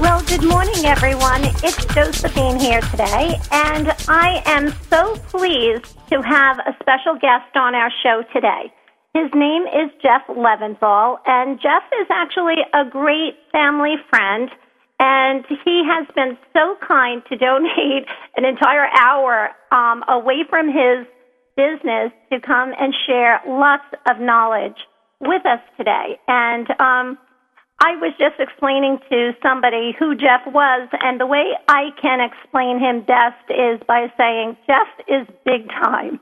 [0.00, 1.44] Well, good morning, everyone.
[1.62, 7.76] It's Josephine here today, and I am so pleased to have a special guest on
[7.76, 8.72] our show today.
[9.14, 14.50] His name is Jeff Leventhal, and Jeff is actually a great family friend,
[14.98, 18.06] and he has been so kind to donate
[18.36, 21.06] an entire hour um, away from his
[21.56, 24.76] business to come and share lots of knowledge
[25.20, 26.18] with us today.
[26.26, 27.18] And um,
[27.80, 32.78] I was just explaining to somebody who Jeff was, and the way I can explain
[32.78, 36.20] him best is by saying Jeff is big time.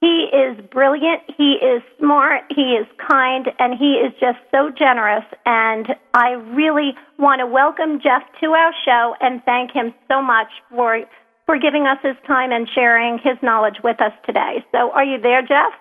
[0.00, 5.24] He is brilliant, he is smart, he is kind, and he is just so generous.
[5.46, 10.48] And I really want to welcome Jeff to our show and thank him so much
[10.70, 11.02] for
[11.46, 14.64] for giving us his time and sharing his knowledge with us today.
[14.72, 15.72] So, are you there, Jeff?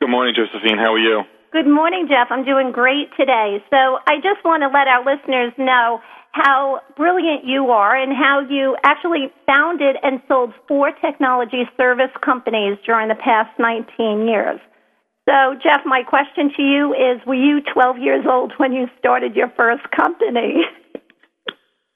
[0.00, 0.78] Good morning, Josephine.
[0.78, 1.22] How are you?
[1.50, 2.28] Good morning, Jeff.
[2.28, 3.64] I'm doing great today.
[3.70, 6.00] So I just want to let our listeners know
[6.32, 12.76] how brilliant you are and how you actually founded and sold four technology service companies
[12.84, 14.60] during the past 19 years.
[15.26, 19.34] So, Jeff, my question to you is Were you 12 years old when you started
[19.34, 20.60] your first company?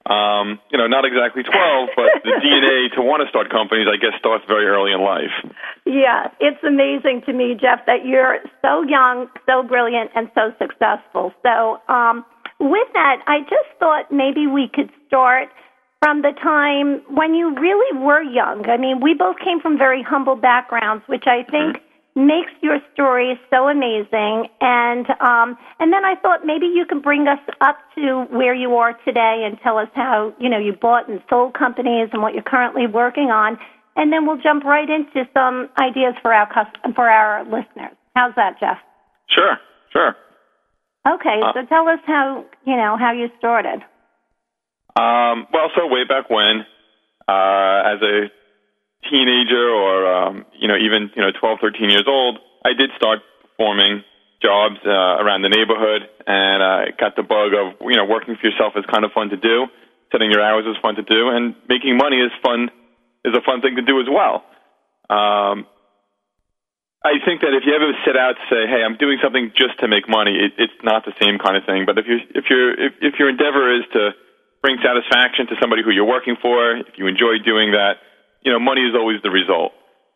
[0.07, 3.97] Um, you know, not exactly 12, but the DNA to want to start companies, I
[3.97, 5.31] guess, starts very early in life.
[5.87, 11.33] Yeah, it's amazing to me, Jeff, that you're so young, so brilliant, and so successful.
[11.43, 12.25] So, um,
[12.59, 15.49] with that, I just thought maybe we could start
[16.01, 18.67] from the time when you really were young.
[18.69, 21.79] I mean, we both came from very humble backgrounds, which I think.
[21.79, 24.49] Mm-hmm makes your story so amazing.
[24.61, 28.75] And um, and then I thought maybe you can bring us up to where you
[28.77, 32.35] are today and tell us how you know you bought and sold companies and what
[32.35, 33.59] you're currently working on.
[33.95, 36.49] And then we'll jump right into some ideas for our
[36.95, 37.97] for our listeners.
[38.15, 38.79] How's that, Jeff?
[39.29, 39.57] Sure,
[39.93, 40.17] sure.
[41.07, 43.83] Okay, uh, so tell us how you know how you started.
[44.95, 46.67] Um, well, so way back when,
[47.27, 48.29] uh, as a
[49.11, 53.21] teenager or um, you know even you know 12, 13 years old, I did start
[53.43, 54.05] performing
[54.43, 58.37] jobs uh, around the neighborhood, and I uh, got the bug of you know working
[58.37, 59.67] for yourself is kind of fun to do,
[60.11, 62.71] setting your hours is fun to do, and making money is fun
[63.25, 64.43] is a fun thing to do as well.
[65.11, 65.67] Um,
[67.03, 69.79] I think that if you ever set out to say, "Hey, I'm doing something just
[69.83, 71.87] to make money," it, it's not the same kind of thing.
[71.87, 74.15] But if you if your if, if your endeavor is to
[74.63, 77.99] bring satisfaction to somebody who you're working for, if you enjoy doing that,
[78.43, 79.73] you know, money is always the result.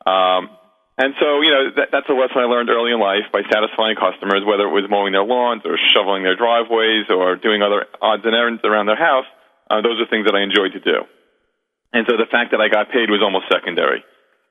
[0.06, 0.50] Um,
[0.96, 4.00] and so, you know, that, that's a lesson I learned early in life by satisfying
[4.00, 8.24] customers, whether it was mowing their lawns or shoveling their driveways or doing other odds
[8.24, 9.28] and errands around their house.
[9.68, 11.04] Uh, those are things that I enjoyed to do.
[11.92, 14.00] And so the fact that I got paid was almost secondary.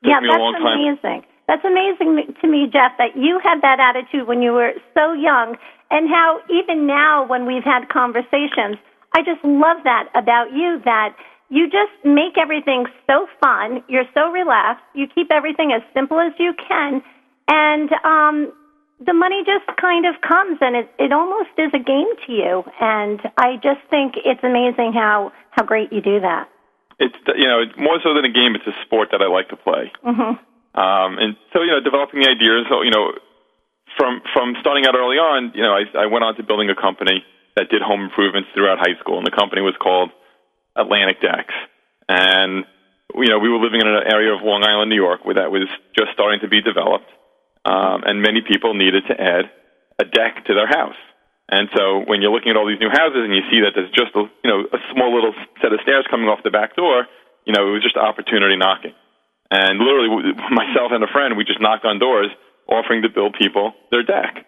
[0.04, 1.26] It yeah, that's amazing.
[1.48, 5.58] That's amazing to me, Jeff, that you had that attitude when you were so young,
[5.92, 8.78] and how even now, when we've had conversations,
[9.14, 11.16] I just love that about you that
[11.50, 13.84] you just make everything so fun.
[13.88, 14.84] You're so relaxed.
[14.94, 17.04] You keep everything as simple as you can,
[17.48, 18.54] and um,
[19.04, 22.64] the money just kind of comes, and it it almost is a game to you.
[22.80, 26.50] And I just think it's amazing how how great you do that.
[27.00, 28.56] It's you know more so than a game.
[28.56, 29.92] It's a sport that I like to play.
[30.04, 30.40] Mm-hmm.
[30.76, 32.66] Um, and so you know, developing the ideas.
[32.70, 33.14] So you know,
[33.98, 36.76] from from starting out early on, you know, I, I went on to building a
[36.76, 37.24] company
[37.56, 40.12] that did home improvements throughout high school, and the company was called
[40.76, 41.54] Atlantic decks.
[42.08, 42.66] And,
[43.16, 45.52] you know, we were living in an area of Long Island, New York, where that
[45.52, 45.68] was
[45.98, 47.10] just starting to be developed.
[47.66, 49.50] Um, and many people needed to add
[49.98, 51.00] a deck to their house.
[51.50, 53.94] And so when you're looking at all these new houses and you see that there's
[53.94, 57.06] just a, you know, a small little set of stairs coming off the back door,
[57.46, 58.94] you know, it was just opportunity knocking.
[59.52, 60.10] And literally,
[60.50, 62.30] myself and a friend, we just knocked on doors
[62.68, 64.46] offering to build people their deck.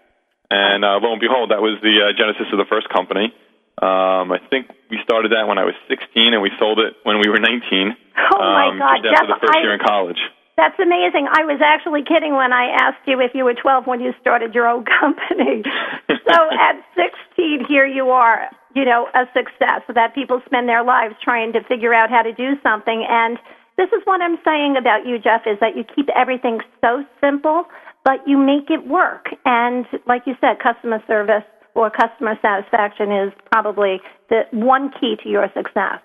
[0.49, 3.33] And uh, lo and behold, that was the uh, genesis of the first company.
[3.77, 7.21] Um, I think we started that when I was 16, and we sold it when
[7.21, 7.93] we were 19.
[8.33, 10.17] Oh my um, God, Jeff, the first I- year in college.
[10.57, 11.29] That's amazing.
[11.29, 14.55] I was actually kidding when I asked you if you were 12 when you started
[14.55, 15.61] your own company.
[16.09, 21.13] so at 16, here you are, you know, a success that people spend their lives
[21.21, 23.05] trying to figure out how to do something.
[23.07, 23.37] And
[23.77, 27.65] this is what I'm saying about you, Jeff, is that you keep everything so simple,
[28.03, 29.29] but you make it work.
[29.45, 31.45] And like you said, customer service
[31.77, 36.01] or customer satisfaction is probably the one key to your success.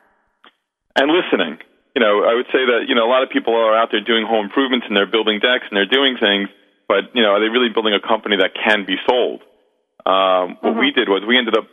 [0.96, 1.56] and listening.
[1.96, 4.00] You know, I would say that you know a lot of people are out there
[4.04, 6.48] doing home improvements and they're building decks and they're doing things,
[6.88, 9.40] but you know, are they really building a company that can be sold?
[10.04, 11.68] Um, what we did was we ended up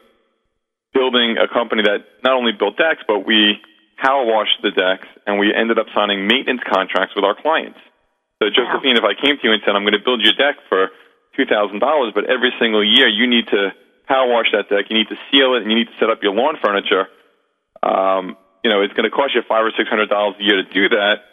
[0.93, 3.59] building a company that not only built decks, but we
[3.97, 7.79] power washed the decks and we ended up signing maintenance contracts with our clients.
[8.39, 10.59] So Josephine, if I came to you and said I'm going to build your deck
[10.67, 10.91] for
[11.35, 13.71] two thousand dollars, but every single year you need to
[14.09, 16.19] power wash that deck, you need to seal it, and you need to set up
[16.25, 17.07] your lawn furniture
[17.83, 20.59] um, you know, it's going to cost you five or six hundred dollars a year
[20.59, 21.23] to do that.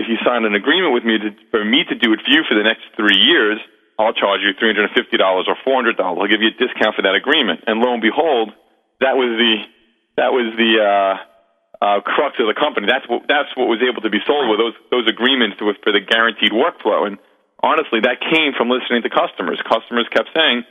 [0.00, 2.40] If you sign an agreement with me to, for me to do it for you
[2.48, 3.60] for the next three years,
[4.00, 6.24] I'll charge you three hundred and fifty dollars or four hundred dollars.
[6.24, 7.68] I'll give you a discount for that agreement.
[7.68, 8.56] And lo and behold,
[9.04, 9.54] that was the
[10.16, 11.14] that was the uh,
[11.84, 12.88] uh, crux of the company.
[12.88, 15.92] That's what that's what was able to be sold with those those agreements with for
[15.92, 17.04] the guaranteed workflow.
[17.04, 17.20] And
[17.60, 19.60] honestly, that came from listening to customers.
[19.68, 20.64] Customers kept saying,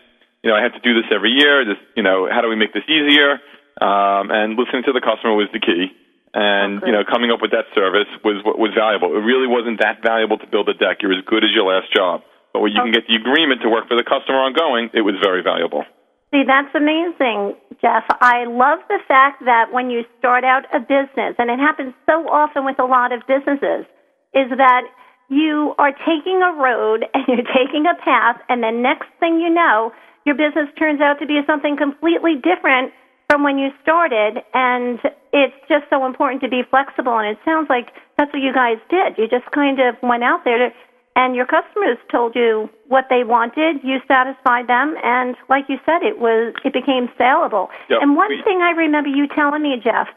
[0.44, 1.64] you know, I have to do this every year.
[1.96, 3.40] You know, how do we make this easier?
[3.80, 5.92] Um, and listening to the customer was the key.
[6.34, 6.88] And Okay.
[6.88, 9.16] you know, coming up with that service was what was valuable.
[9.16, 11.02] It really wasn't that valuable to build a deck.
[11.02, 12.22] You're as good as your last job.
[12.54, 15.16] But when you can get the agreement to work for the customer ongoing, it was
[15.22, 15.86] very valuable.
[16.32, 18.06] See, that's amazing, Jeff.
[18.22, 22.30] I love the fact that when you start out a business, and it happens so
[22.30, 23.86] often with a lot of businesses,
[24.34, 24.84] is that
[25.30, 29.50] you are taking a road and you're taking a path, and then next thing you
[29.50, 29.92] know,
[30.30, 32.94] your business turns out to be something completely different
[33.30, 34.38] from when you started.
[34.54, 35.00] And
[35.34, 37.18] it's just so important to be flexible.
[37.18, 39.18] And it sounds like that's what you guys did.
[39.18, 40.76] You just kind of went out there to,
[41.16, 43.82] and your customers told you what they wanted.
[43.84, 47.70] You satisfied them, and like you said, it was it became saleable.
[47.90, 48.00] Yep.
[48.02, 50.08] And one We- thing I remember you telling me, Jeff,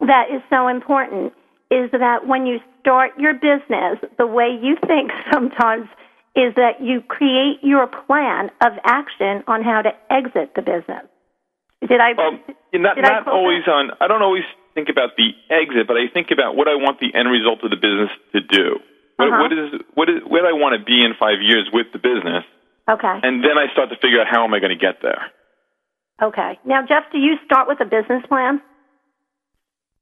[0.00, 1.32] that is so important
[1.70, 5.88] is that when you start your business, the way you think sometimes
[6.34, 11.04] is that you create your plan of action on how to exit the business.
[11.86, 12.12] Did I?
[12.12, 12.40] Um,
[12.74, 13.90] not did I not quote always on.
[14.00, 14.44] I don't always
[14.74, 17.70] think about the exit, but I think about what I want the end result of
[17.70, 18.80] the business to do.
[19.16, 19.42] What, Uh-huh.
[19.42, 21.98] what is what is where do I want to be in five years with the
[21.98, 22.44] business,
[22.88, 23.16] Okay.
[23.22, 25.30] and then I start to figure out how am I going to get there.
[26.22, 26.58] Okay.
[26.64, 28.62] Now, Jeff, do you start with a business plan?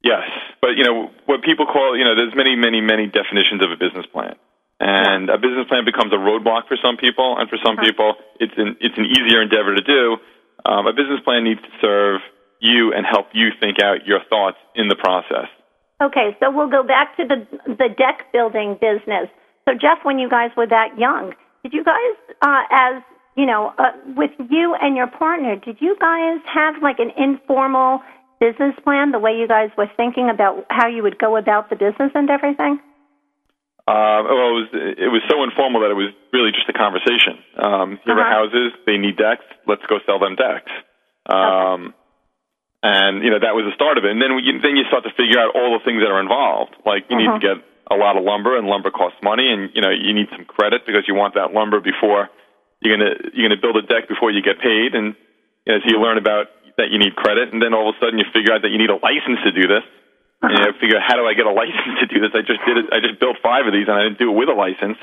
[0.03, 0.29] Yes,
[0.61, 3.77] but you know what people call you know there's many many many definitions of a
[3.77, 4.37] business plan,
[4.81, 8.55] and a business plan becomes a roadblock for some people, and for some people it's
[8.57, 10.17] an it's an easier endeavor to do.
[10.65, 12.21] Um, a business plan needs to serve
[12.61, 15.49] you and help you think out your thoughts in the process.
[16.03, 19.29] Okay, so we'll go back to the the deck building business.
[19.69, 23.03] So, Jeff, when you guys were that young, did you guys, uh, as
[23.37, 28.01] you know, uh, with you and your partner, did you guys have like an informal
[28.41, 31.77] business plan, the way you guys were thinking about how you would go about the
[31.77, 32.81] business and everything?
[33.91, 34.69] Uh, well, it was
[35.07, 37.43] it was so informal that it was really just a conversation.
[37.59, 38.47] Um, here are Uh-huh.
[38.47, 39.45] houses; they need decks.
[39.67, 40.71] Let's go sell them decks.
[41.27, 41.95] Um,
[42.83, 44.11] And you know that was the start of it.
[44.15, 46.73] And then you, then you start to figure out all the things that are involved.
[46.87, 47.57] Like you need to get
[47.91, 50.87] a lot of lumber, and lumber costs money, and you know you need some credit
[50.89, 52.31] because you want that lumber before
[52.81, 54.95] you're gonna you're gonna build a deck before you get paid.
[54.95, 55.13] And
[55.67, 56.47] you know, so you learn about
[56.79, 58.79] that you need credit, and then all of a sudden you figure out that you
[58.81, 59.85] need a license to do this.
[60.49, 62.33] And you figure out how do I get a license to do this?
[62.33, 62.87] I just did it.
[62.93, 64.97] I just built five of these, and I didn't do it with a license.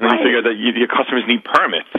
[0.00, 1.92] And then you figure that you, your customers need permits.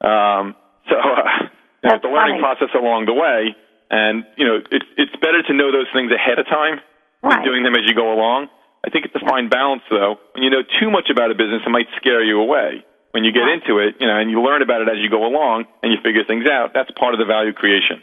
[0.00, 0.56] Um,
[0.88, 1.52] so uh,
[1.84, 2.56] you know, the learning funny.
[2.56, 3.52] process along the way,
[3.90, 6.80] and you know it's it's better to know those things ahead of time
[7.22, 7.36] Right.
[7.38, 8.48] than doing them as you go along.
[8.82, 10.18] I think it's a fine balance, though.
[10.34, 12.82] When you know too much about a business, it might scare you away.
[13.12, 13.60] When you get Right.
[13.62, 15.98] into it, you know, and you learn about it as you go along, and you
[16.02, 18.02] figure things out, that's part of the value creation.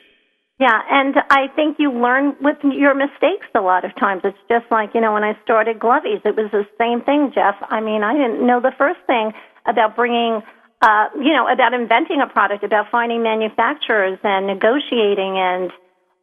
[0.59, 4.21] Yeah, and I think you learn with your mistakes a lot of times.
[4.25, 7.55] It's just like, you know, when I started Glovies, it was the same thing, Jeff.
[7.69, 9.31] I mean, I didn't know the first thing
[9.65, 10.41] about bringing,
[10.81, 15.71] uh, you know, about inventing a product, about finding manufacturers and negotiating and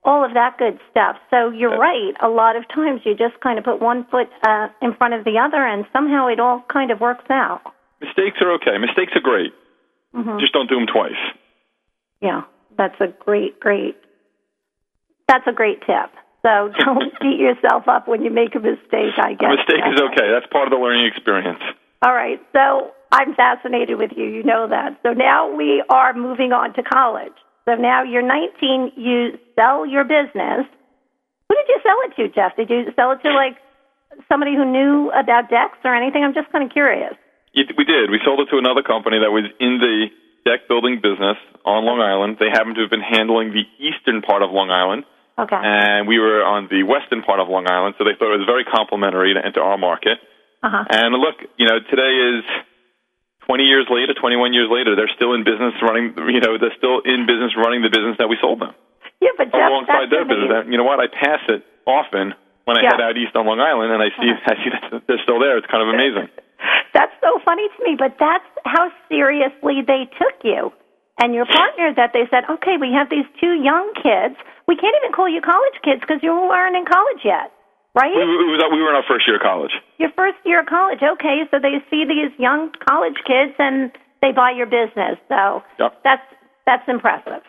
[0.04, 1.16] all of that good stuff.
[1.30, 2.12] So you're right.
[2.22, 5.24] A lot of times you just kind of put one foot uh, in front of
[5.24, 7.62] the other, and somehow it all kind of works out.
[8.02, 8.76] Mistakes are okay.
[8.76, 9.52] Mistakes are great.
[10.14, 10.38] Mm-hmm.
[10.40, 11.18] Just don't do them twice.
[12.20, 12.42] Yeah,
[12.76, 13.96] that's a great, great.
[15.28, 16.10] That's a great tip.
[16.42, 19.18] So don't beat yourself up when you make a mistake.
[19.18, 20.30] I guess a mistake is okay.
[20.30, 21.60] That's part of the learning experience.
[22.02, 22.40] All right.
[22.52, 24.24] So I'm fascinated with you.
[24.24, 24.98] You know that.
[25.02, 27.34] So now we are moving on to college.
[27.66, 28.92] So now you're 19.
[28.96, 30.70] You sell your business.
[31.48, 32.54] Who did you sell it to, Jeff?
[32.56, 33.58] Did you sell it to like
[34.28, 36.22] somebody who knew about decks or anything?
[36.22, 37.14] I'm just kind of curious.
[37.54, 38.10] we did.
[38.10, 40.06] We sold it to another company that was in the
[40.46, 42.38] deck building business on Long Island.
[42.38, 45.02] They happened to have been handling the eastern part of Long Island.
[45.38, 45.56] Okay.
[45.60, 48.48] And we were on the western part of Long Island, so they thought it was
[48.48, 50.16] very complementary to enter our market.
[50.62, 50.84] Uh-huh.
[50.88, 52.44] And look, you know, today is
[53.44, 57.04] 20 years later, 21 years later, they're still in business running, you know, they're still
[57.04, 58.72] in business running the business that we sold them.
[59.20, 61.00] Yeah, but Jeff, alongside their business, you know what?
[61.00, 62.32] I pass it often
[62.64, 62.96] when I Yeah.
[62.96, 64.50] head out east on Long Island, and I see Uh-huh.
[64.52, 65.56] I see that they're still there.
[65.60, 66.28] It's kind of amazing.
[66.96, 70.72] That's so funny to me, but that's how seriously they took you
[71.18, 74.36] and your partner that they said, okay, we have these two young kids.
[74.68, 77.52] We can't even call you college kids because you weren't in college yet,
[77.94, 78.12] right?
[78.12, 79.72] We, we, we were in our first year of college.
[79.98, 81.00] Your first year of college.
[81.00, 85.16] Okay, so they see these young college kids and they buy your business.
[85.28, 86.02] So Yep.
[86.04, 86.26] that's
[86.66, 87.42] that's impressive.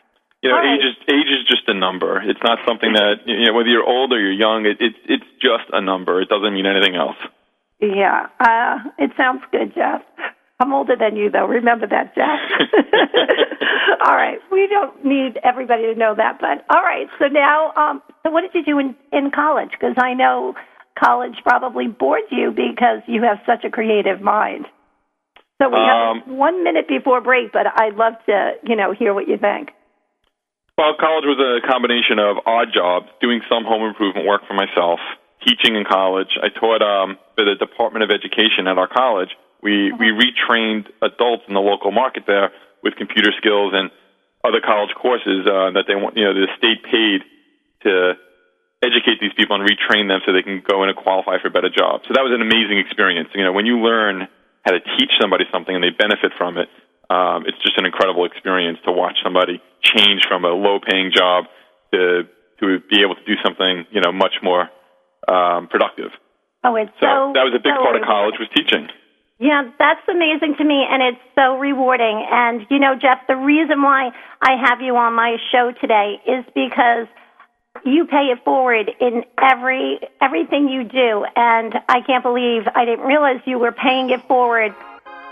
[0.43, 0.77] You know, All right.
[0.77, 2.21] age is age is just a number.
[2.21, 4.65] It's not something that you know whether you're old or you're young.
[4.65, 6.21] It, it it's just a number.
[6.21, 7.17] It doesn't mean anything else.
[7.81, 10.01] Yeah, uh, it sounds good, Jeff.
[10.59, 11.45] I'm older than you, though.
[11.45, 12.39] Remember that, Jeff.
[14.05, 17.07] all right, we don't need everybody to know that, but all right.
[17.19, 19.69] So now, um, so what did you do in in college?
[19.71, 20.55] Because I know
[20.97, 24.65] college probably bored you because you have such a creative mind.
[25.61, 29.13] So we Um, have one minute before break, but I'd love to, you know, hear
[29.13, 29.71] what you think.
[30.77, 34.99] Well, college was a combination of odd jobs, doing some home improvement work for myself,
[35.41, 36.37] teaching in college.
[36.41, 39.29] I taught um, for the Department of Education at our college.
[39.61, 42.51] We we retrained adults in the local market there
[42.83, 43.91] with computer skills and
[44.43, 46.15] other college courses uh, that they want.
[46.17, 47.25] You know, the state paid
[47.83, 48.13] to
[48.83, 51.69] educate these people and retrain them so they can go in and qualify for better
[51.69, 52.05] jobs.
[52.07, 53.29] So that was an amazing experience.
[53.33, 54.27] You know, when you learn
[54.61, 56.69] how to teach somebody something and they benefit from it,
[57.09, 61.45] um, it's just an incredible experience to watch somebody change from a low-paying job
[61.93, 62.27] to
[62.59, 64.69] to be able to do something you know much more
[65.27, 66.11] um, productive.
[66.63, 68.89] Oh, it's So, so that was a big so part of college was teaching.
[69.39, 72.25] Yeah, that's amazing to me, and it's so rewarding.
[72.31, 74.09] And you know, Jeff, the reason why
[74.41, 77.07] I have you on my show today is because
[77.85, 83.05] you pay it forward in every everything you do, and I can't believe I didn't
[83.05, 84.73] realize you were paying it forward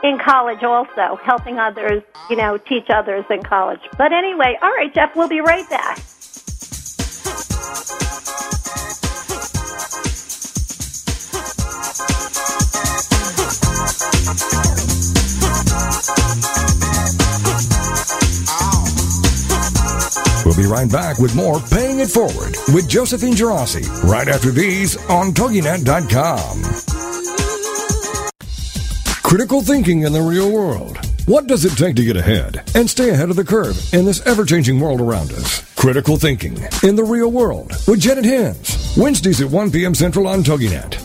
[0.04, 3.82] in college also, helping others, you know, teach others in college.
[3.98, 6.00] But anyway, all right, Jeff, we'll be right back.
[20.66, 26.62] Right back with more Paying It Forward with Josephine Gerasi right after these on TogiNet.com.
[29.24, 30.98] Critical thinking in the real world.
[31.26, 34.26] What does it take to get ahead and stay ahead of the curve in this
[34.28, 35.62] ever changing world around us?
[35.76, 38.96] Critical thinking in the real world with Janet Hens.
[38.96, 39.96] Wednesdays at 1 p.m.
[39.96, 41.05] Central on TogiNet.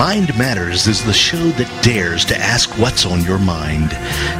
[0.00, 3.90] Mind Matters is the show that dares to ask what's on your mind.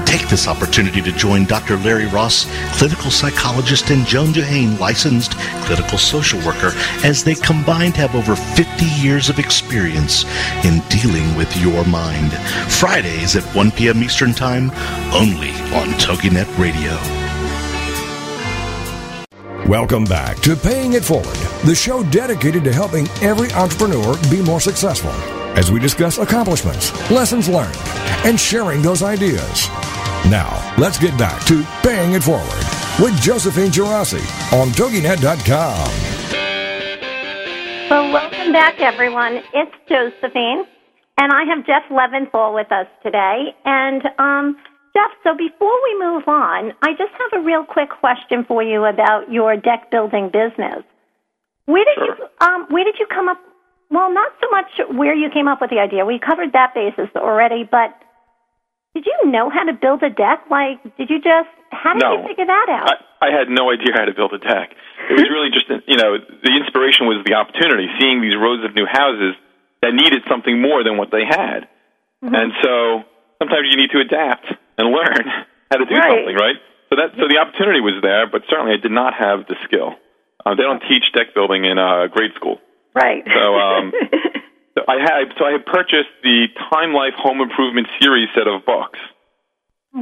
[0.06, 1.76] Take this opportunity to join Dr.
[1.76, 2.46] Larry Ross,
[2.78, 5.32] clinical psychologist, and Joan Johane, licensed
[5.66, 6.72] clinical social worker,
[7.04, 10.24] as they combined have over 50 years of experience
[10.64, 12.32] in dealing with your mind.
[12.72, 14.02] Fridays at 1 p.m.
[14.02, 14.70] Eastern Time,
[15.12, 16.96] only on TogiNet Radio.
[19.68, 21.36] Welcome back to Paying It Forward,
[21.66, 25.12] the show dedicated to helping every entrepreneur be more successful
[25.56, 27.76] as we discuss accomplishments, lessons learned,
[28.24, 29.68] and sharing those ideas.
[30.28, 32.64] Now, let's get back to Paying It Forward
[33.00, 35.90] with Josephine Girassi on TogiNet.com.
[37.90, 39.42] Well, welcome back, everyone.
[39.52, 40.64] It's Josephine,
[41.18, 43.54] and I have Jeff Leventhal with us today.
[43.64, 44.56] And um,
[44.94, 48.84] Jeff, so before we move on, I just have a real quick question for you
[48.84, 50.84] about your deck building business.
[51.66, 52.16] Where did Sure.
[52.16, 53.38] you um, where did you come up?
[53.90, 56.06] Well, not so much where you came up with the idea.
[56.06, 57.90] We covered that basis already, but
[58.94, 60.46] did you know how to build a deck?
[60.50, 62.22] Like, did you just how did No.
[62.22, 62.98] you figure that out?
[63.22, 64.74] I, I had no idea how to build a deck.
[65.10, 68.74] It was really just, you know, the inspiration was the opportunity, seeing these rows of
[68.74, 69.34] new houses
[69.82, 71.66] that needed something more than what they had.
[72.22, 72.34] Mm-hmm.
[72.34, 73.02] And so
[73.42, 74.46] sometimes you need to adapt
[74.78, 75.24] and learn
[75.70, 76.10] how to do Right.
[76.14, 76.58] something, right?
[76.90, 79.94] So that so the opportunity was there, but certainly I did not have the skill.
[80.44, 82.58] Uh, they don't teach deck building in uh, grade school.
[82.94, 83.24] Right.
[83.26, 83.92] So, um,
[84.74, 88.64] So I had so I had purchased the Time Life Home Improvement series set of
[88.64, 88.98] books,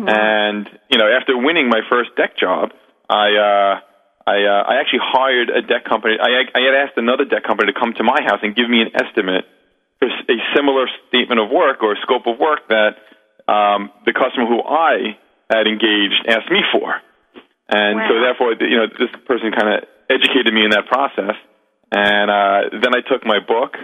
[0.09, 2.71] and you know after winning my first deck job,
[3.09, 3.81] I uh,
[4.29, 6.21] I uh, I actually hired a deck company.
[6.21, 8.83] I I had asked another deck company to come to my house and give me
[8.83, 9.47] an estimate
[9.99, 13.01] for a similar statement of work or scope of work that
[13.49, 15.17] um, the customer who I
[15.49, 17.01] had engaged asked me for.
[17.69, 21.37] And so therefore, you know, this person kind of educated me in that process.
[21.91, 23.75] And uh, then I took my book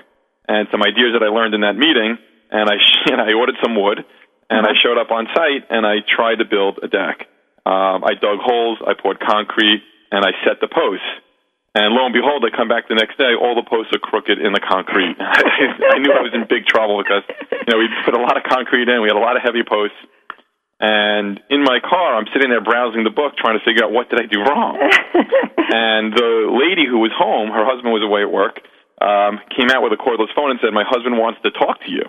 [0.47, 2.19] and some ideas that I learned in that meeting,
[2.51, 2.77] and I
[3.13, 4.05] and I ordered some wood,
[4.51, 7.29] and I showed up on site, and I tried to build a deck.
[7.65, 9.81] Um, I dug holes, I poured concrete,
[10.13, 11.09] and I set the posts.
[11.75, 14.39] And lo and behold, I come back the next day, all the posts are crooked
[14.39, 15.17] in the concrete.
[15.19, 18.45] I knew I was in big trouble because you know we put a lot of
[18.45, 19.99] concrete in, we had a lot of heavy posts.
[20.81, 24.11] And in my car, I'm sitting there browsing the book, trying to figure out what
[24.11, 24.75] did I do wrong.
[25.71, 28.59] and the lady who was home, her husband was away at work,
[29.01, 31.91] um, came out with a cordless phone and said, "My husband wants to talk to
[31.91, 32.05] you."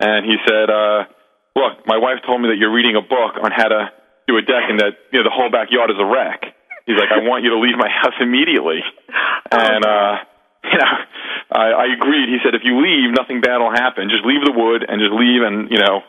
[0.00, 1.08] And he said, uh,
[1.56, 3.92] "Look, my wife told me that you're reading a book on how to
[4.28, 6.44] do a deck, and that you know the whole backyard is a wreck."
[6.86, 8.84] He's like, "I want you to leave my house immediately."
[9.50, 10.12] And uh,
[10.64, 10.94] you know,
[11.52, 12.28] I, I agreed.
[12.28, 14.08] He said, "If you leave, nothing bad will happen.
[14.08, 16.04] Just leave the wood and just leave, and you know,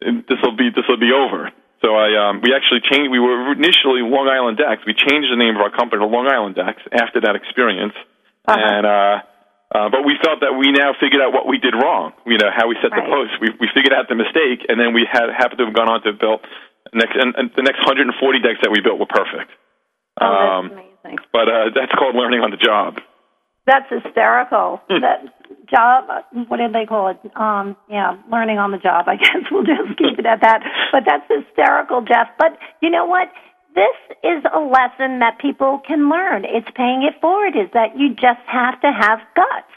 [0.00, 1.50] this will be this will be over."
[1.84, 3.10] So I um, we actually changed.
[3.12, 4.82] We were initially Long Island Decks.
[4.86, 7.94] We changed the name of our company to Long Island Decks after that experience,
[8.48, 9.20] and uh,
[9.74, 12.12] uh, but we felt that we now figured out what we did wrong.
[12.24, 13.12] You know how we set the Right.
[13.12, 13.36] posts.
[13.40, 16.00] We we figured out the mistake, and then we had happened to have gone on
[16.08, 16.40] to build
[16.94, 19.50] next and, and the next 140 decks that we built were perfect.
[20.20, 21.18] oh, that's um, amazing.
[21.32, 22.98] But uh, that's called learning on the job.
[23.66, 24.80] That's hysterical.
[24.88, 25.00] Hmm.
[25.02, 25.24] that
[25.68, 26.04] job,
[26.48, 27.18] what did they call it?
[27.34, 29.06] Um, yeah, learning on the job.
[29.08, 30.62] I guess we'll just keep it at that.
[30.92, 32.28] But that's hysterical, Jeff.
[32.38, 33.28] But you know what?
[33.74, 36.44] This is a lesson that people can learn.
[36.46, 37.56] It's paying it forward.
[37.56, 39.68] Is that you just have to have guts.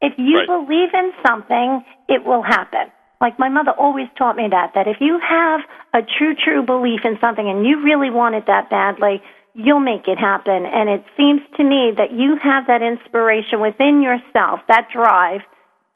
[0.00, 0.46] If you Right.
[0.48, 2.90] believe in something, it will happen.
[3.20, 4.72] Like my mother always taught me that.
[4.74, 5.60] That if you have
[5.94, 9.22] a true, true belief in something and you really want it that badly,
[9.54, 10.66] you'll make it happen.
[10.66, 15.40] And it seems to me that you have that inspiration within yourself, that drive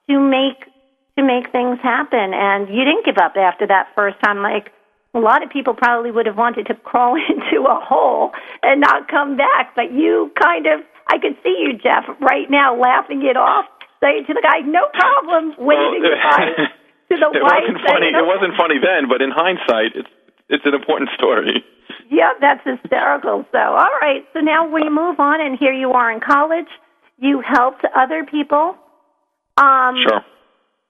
[0.09, 0.65] to make
[1.19, 2.33] to make things happen.
[2.33, 4.39] And you didn't give up after that first time.
[4.43, 4.71] Like
[5.15, 8.31] a lot of people probably would have wanted to crawl into a hole
[8.63, 12.77] and not come back, but you kind of I could see you, Jeff, right now
[12.77, 13.65] laughing it off,
[14.01, 16.53] saying to the guy, "No problem," waving Well, goodbye
[17.09, 17.65] to the it wife.
[17.65, 18.13] wasn't funny.
[18.13, 20.09] "No It wasn't funny then, but in hindsight, it's
[20.49, 21.65] it's an important story.
[22.11, 23.45] Yeah, that's hysterical.
[23.53, 24.25] So, all right.
[24.33, 26.69] So now we move on, and here you are in college.
[27.19, 28.77] You helped other people,
[29.57, 30.25] um, Sure.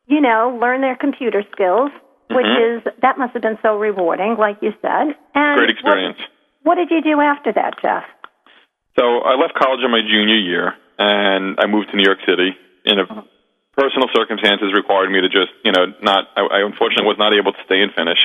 [0.07, 1.90] you know, learn their computer skills,
[2.31, 2.76] which Mhm.
[2.76, 5.16] is that must have been so rewarding, like you said.
[5.35, 6.18] And Great experience.
[6.62, 8.04] What, what did you do after that, Jeff?
[8.98, 12.57] So I left college in my junior year, and I moved to New York City.
[12.85, 13.07] In a
[13.76, 16.28] personal circumstances required me to just, you know, not.
[16.37, 18.18] I, I unfortunately was not able to stay and finish,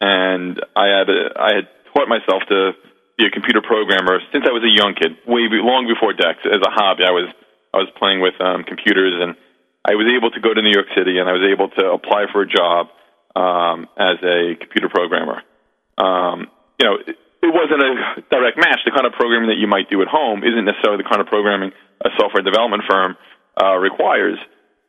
[0.00, 2.72] and I had I had taught myself to
[3.18, 6.42] be a computer programmer since I was a young kid, way long before decks.
[6.44, 7.28] As a hobby, I was
[7.72, 9.36] I was playing with um, computers, and
[9.84, 12.28] I was able to go to New York City, and I was able to apply
[12.32, 12.88] for a job
[13.34, 15.40] um, as a computer programmer.
[15.96, 18.80] Um, you know, it, it wasn't a direct match.
[18.84, 21.26] The kind of programming that you might do at home isn't necessarily the kind of
[21.26, 21.72] programming
[22.04, 23.16] a software development firm
[23.56, 24.38] uh, requires.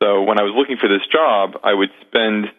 [0.02, 2.52] So when I was looking for this job, I would spend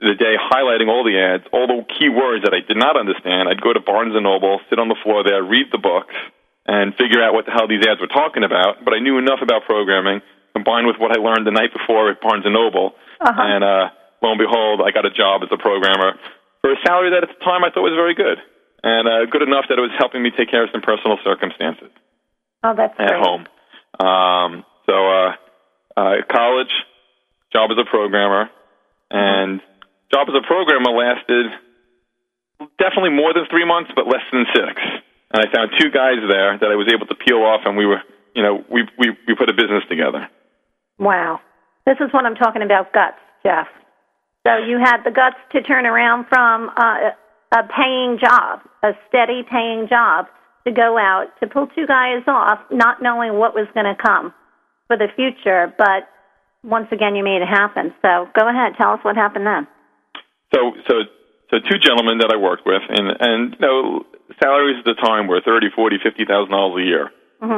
[0.00, 3.48] the day highlighting all the ads, all the key words that I did not understand.
[3.48, 6.14] I'd go to Barnes and Noble, sit on the floor there, read the books,
[6.66, 8.80] and figure out what the hell these ads were talking about.
[8.84, 10.24] But I knew enough about programming,
[10.56, 13.36] combined with what I learned the night before at Barnes and Noble, Uh-huh.
[13.36, 13.92] and uh,
[14.24, 16.16] lo and behold, I got a job as a programmer
[16.64, 18.40] for a salary that at the time I thought was very good,
[18.82, 21.92] and uh, good enough that it was helping me take care of some personal circumstances
[22.64, 23.20] Oh, that's at great.
[23.20, 23.44] home.
[24.00, 25.32] Um, so, uh,
[25.96, 26.72] uh, college,
[27.52, 28.48] job as a programmer,
[29.10, 29.60] and
[30.12, 31.46] job as a programmer lasted
[32.78, 34.76] definitely more than three months, but less than six.
[35.32, 37.86] And I found two guys there that I was able to peel off, and we
[37.86, 38.02] were,
[38.34, 40.28] you know, we we we put a business together.
[40.98, 41.40] Wow.
[41.86, 43.68] This is what I'm talking about guts, Jeff.
[44.46, 47.12] So you had the guts to turn around from uh,
[47.52, 50.26] a paying job, a steady paying job,
[50.66, 54.34] to go out to pull two guys off, not knowing what was going to come
[54.88, 55.72] for the future.
[55.78, 56.08] But
[56.62, 57.94] once again, you made it happen.
[58.02, 59.66] So go ahead, tell us what happened then.
[60.54, 60.94] So, so,
[61.50, 64.06] so two gentlemen that I worked with, and and you know,
[64.42, 67.10] salaries at the time were thirty, forty, fifty thousand dollars a year,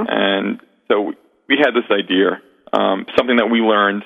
[0.09, 1.13] and so
[1.49, 2.41] we had this idea,
[2.73, 4.05] um, something that we learned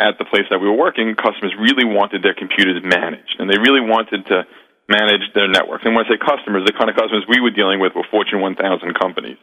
[0.00, 1.14] at the place that we were working.
[1.14, 4.46] Customers really wanted their computers managed, and they really wanted to
[4.90, 5.86] manage their networks.
[5.86, 8.40] And when I say customers, the kind of customers we were dealing with were Fortune
[8.42, 8.58] 1000
[8.98, 9.38] companies.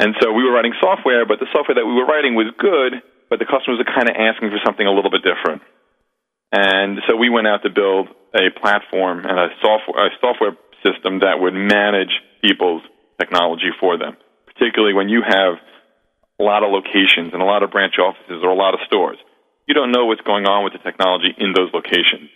[0.00, 2.98] And so we were writing software, but the software that we were writing was good,
[3.28, 5.62] but the customers were kind of asking for something a little bit different.
[6.52, 11.20] And so we went out to build a platform and a software, a software system
[11.20, 12.10] that would manage
[12.42, 12.82] people's
[13.18, 15.54] technology for them, particularly when you have
[16.40, 19.18] a lot of locations and a lot of branch offices or a lot of stores.
[19.68, 22.32] You don't know what's going on with the technology in those locations.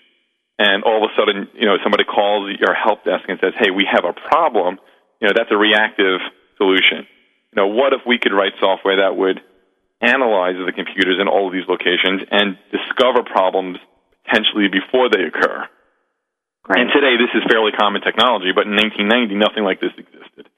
[0.59, 3.72] And all of a sudden, you know, somebody calls your help desk and says, hey,
[3.74, 4.79] we have a problem.
[5.18, 6.20] You know, that's a reactive
[6.59, 7.09] solution.
[7.50, 9.40] You know, what if we could write software that would
[10.00, 13.79] analyze the computers in all of these locations and discover problems
[14.25, 15.69] potentially before they occur?
[16.69, 20.49] And today, this is fairly common technology, but in 1990, nothing like this existed.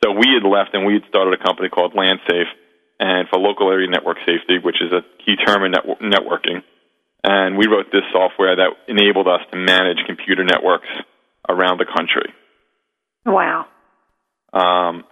[0.00, 2.48] So we had left and we had started a company called LandSafe,
[3.00, 6.62] and for local area network safety, which is a key term in network- networking.
[7.24, 10.88] And we wrote this software that enabled us to manage computer networks
[11.48, 12.32] around the country.
[13.26, 13.66] Wow.
[14.52, 15.04] Um,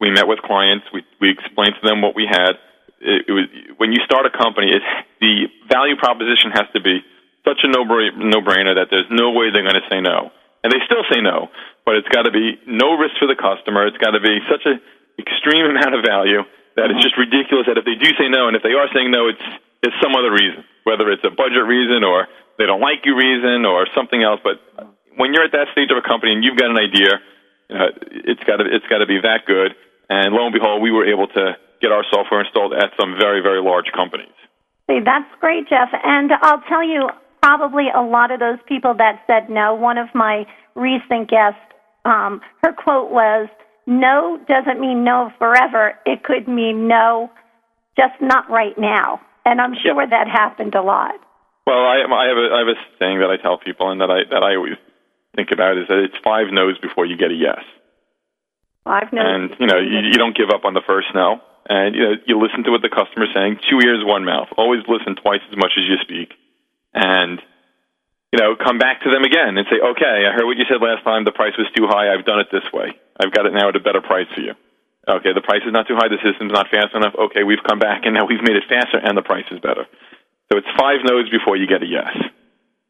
[0.00, 0.84] we met with clients.
[0.92, 2.60] We, we explained to them what we had.
[3.00, 4.82] It, it was when you start a company, it,
[5.20, 7.04] the value proposition has to be
[7.44, 10.32] such a no no brainer that there's no way they're going to say no,
[10.64, 11.48] and they still say no.
[11.84, 13.86] But it's got to be no risk for the customer.
[13.86, 14.82] It's got to be such an
[15.20, 16.42] extreme amount of value
[16.76, 17.06] that it's mm-hmm.
[17.06, 19.46] just ridiculous that if they do say no, and if they are saying no, it's
[19.84, 22.26] it's some other reason, whether it's a budget reason or
[22.58, 24.40] they don't like you reason or something else.
[24.42, 24.58] But
[25.16, 27.20] when you're at that stage of a company and you've got an idea,
[27.68, 27.88] you know,
[28.26, 29.76] it's got to it's got to be that good.
[30.08, 33.40] And lo and behold, we were able to get our software installed at some very
[33.40, 34.34] very large companies.
[34.88, 35.88] See, that's great, Jeff.
[35.92, 37.08] And I'll tell you,
[37.42, 41.60] probably a lot of those people that said no, one of my recent guests,
[42.04, 43.48] um, her quote was,
[43.86, 45.94] no doesn't mean no forever.
[46.04, 47.30] It could mean no,
[47.96, 49.20] just not right now.
[49.44, 51.14] And I'm sure that happened a lot.
[51.66, 54.10] Well, I, I have a I have a saying that I tell people and that
[54.10, 54.74] I that I always
[55.36, 57.62] think about is that it's five no's before you get a yes.
[58.84, 59.22] Five no's.
[59.24, 62.14] And you know you, you don't give up on the first no, and you know
[62.26, 63.58] you listen to what the customer's saying.
[63.68, 64.48] Two ears, one mouth.
[64.56, 66.34] Always listen twice as much as you speak,
[66.94, 67.42] and
[68.32, 70.80] you know come back to them again and say, okay, I heard what you said
[70.80, 71.24] last time.
[71.24, 72.12] The price was too high.
[72.12, 72.94] I've done it this way.
[73.18, 74.54] I've got it now at a better price for you.
[75.08, 76.08] Okay, the price is not too high.
[76.08, 77.14] The system's not fast enough.
[77.14, 79.86] Okay, we've come back and now we've made it faster and the price is better.
[80.50, 82.10] So it's five no's before you get a yes.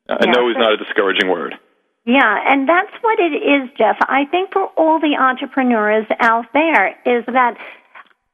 [0.08, 1.58] A Yeah, no is not a discouraging word.
[2.06, 3.96] Yeah, and that's what it is, Jeff.
[4.08, 7.58] I think for all the entrepreneurs out there is that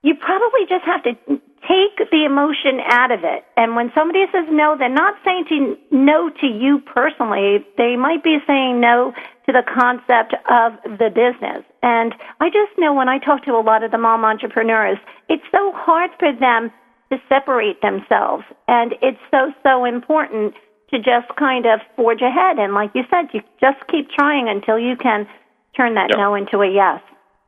[0.02, 1.14] you probably just have to
[1.62, 3.44] take the emotion out of it.
[3.56, 7.64] And when somebody says no, they're not saying to no to you personally.
[7.78, 9.12] They might be saying no
[9.46, 11.62] to the concept of the business.
[11.82, 15.44] And I just know when I talk to a lot of the mom entrepreneurs, it's
[15.52, 16.72] so hard for them
[17.12, 18.42] to separate themselves.
[18.66, 20.54] And it's so, so important
[20.90, 22.58] to just kind of forge ahead.
[22.58, 25.28] And like you said, you just keep trying until you can
[25.76, 26.22] turn that Yeah.
[26.22, 27.00] no into a yes.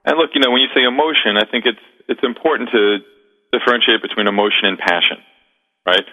[0.04, 2.98] And look, you know, when you say emotion, I think it's it's important to
[3.52, 5.18] differentiate between emotion and passion,
[5.86, 6.04] right?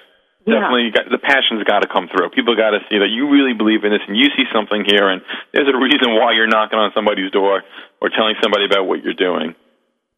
[0.45, 0.57] Yeah.
[0.57, 2.33] Definitely, you got, the passion's got to come through.
[2.33, 5.09] People got to see that you really believe in this, and you see something here,
[5.09, 5.21] and
[5.53, 7.61] there's a reason why you're knocking on somebody's door
[8.01, 9.53] or telling somebody about what you're doing.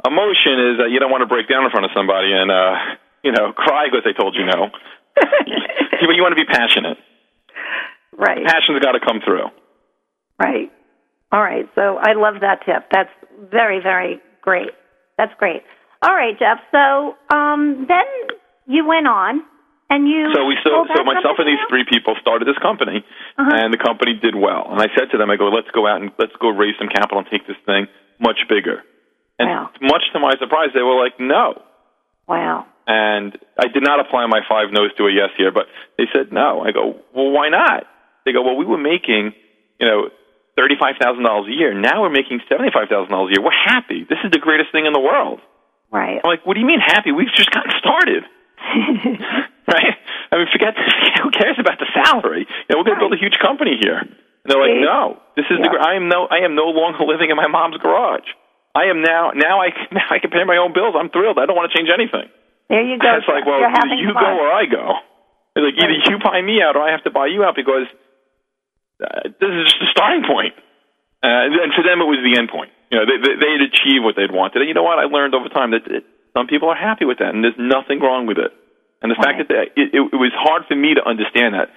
[0.03, 2.75] Emotion is that you don't want to break down in front of somebody and uh,
[3.23, 4.71] you know cry because they told you no.
[5.15, 6.97] but you want to be passionate.
[8.15, 8.45] Right.
[8.45, 9.47] Passion's got to come through.
[10.39, 10.71] Right.
[11.31, 11.67] All right.
[11.75, 12.89] So I love that tip.
[12.91, 13.09] That's
[13.51, 14.71] very, very great.
[15.17, 15.63] That's great.
[16.01, 16.59] All right, Jeff.
[16.71, 18.05] So um, then
[18.67, 19.41] you went on
[19.89, 20.31] and you.
[20.33, 21.69] So we so, so myself and these out?
[21.69, 23.05] three people started this company,
[23.37, 23.51] Uh-huh.
[23.53, 24.67] and the company did well.
[24.71, 26.89] And I said to them, I go, let's go out and let's go raise some
[26.89, 27.87] capital and take this thing
[28.19, 28.83] much bigger.
[29.39, 29.69] And Wow.
[29.81, 31.61] much to my surprise, they were like, no.
[32.27, 32.65] Wow.
[32.85, 36.31] And I did not apply my five no's to a yes here, but they said
[36.31, 36.61] no.
[36.61, 37.83] I go, well, why not?
[38.25, 39.33] They go, well, we were making,
[39.79, 40.09] you know,
[40.57, 41.73] thirty-five thousand dollars a year.
[41.73, 43.43] Now we're making seventy-five thousand dollars a year.
[43.43, 44.05] We're happy.
[44.07, 45.39] This is the greatest thing in the world.
[45.91, 46.17] Right.
[46.23, 47.11] I'm like, what do you mean happy?
[47.11, 48.23] We've just gotten started,
[49.69, 49.93] right?
[50.31, 50.73] I mean, forget
[51.21, 52.49] who cares about the salary?
[52.49, 54.01] You know, we're going to build a huge company here.
[54.01, 55.69] And they're like, no, this is the.
[55.69, 55.77] Yeah.
[55.77, 56.25] gr- I am no.
[56.27, 58.25] I am no longer living in my mom's garage.
[58.73, 59.31] I am now.
[59.37, 60.95] Now I now I can pay my own bills.
[60.97, 61.37] I'm thrilled.
[61.37, 62.27] I don't want to change anything.
[62.69, 63.13] There you go.
[63.21, 64.23] It's like, well, you fun.
[64.23, 64.97] go or I go.
[65.55, 67.85] It's like either you buy me out or I have to buy you out because
[69.01, 70.53] uh, this is just the starting point.
[71.23, 72.71] Uh, and for them, it was the end point.
[72.91, 74.61] You know, they, they, they had achieved what they'd wanted.
[74.61, 74.99] And you know what?
[74.99, 76.03] I learned over time that it,
[76.35, 78.51] some people are happy with that, and there's nothing wrong with it.
[79.01, 81.71] And the fact that they, it, it, it was hard for me to understand that.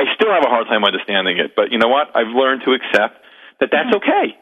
[0.00, 2.08] I still have a hard time understanding it, but you know what?
[2.16, 3.20] I've learned to accept
[3.60, 4.36] that that's okay.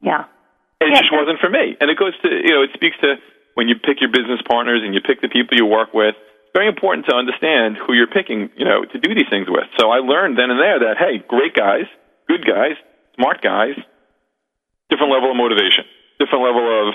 [0.00, 0.28] Yeah.
[0.80, 1.76] And it Yeah, just wasn't for me.
[1.80, 3.16] And it goes to, you know, it speaks to
[3.54, 6.14] when you pick your business partners and you pick the people you work with.
[6.52, 9.70] Very important to understand who you're picking, you know, to do these things with.
[9.78, 11.86] So I learned then and there that, hey, great guys,
[12.26, 12.74] good guys,
[13.14, 13.78] smart guys,
[14.90, 15.86] different level of motivation,
[16.18, 16.94] different level of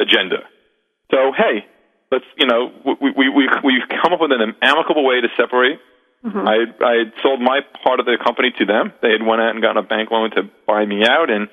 [0.00, 0.44] agenda.
[1.10, 1.64] So, hey,
[2.12, 5.80] let's, you know, we, we, we, we've come up with an amicable way to separate.
[6.24, 6.44] Mm-hmm.
[6.44, 8.92] I, I had sold my part of the company to them.
[9.00, 11.48] They had went out and gotten a bank loan to buy me out, and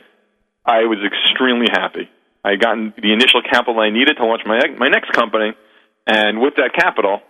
[0.65, 2.09] I was extremely happy.
[2.43, 5.55] I had gotten the initial capital I needed to launch my my next company,
[6.05, 7.21] and with that capital,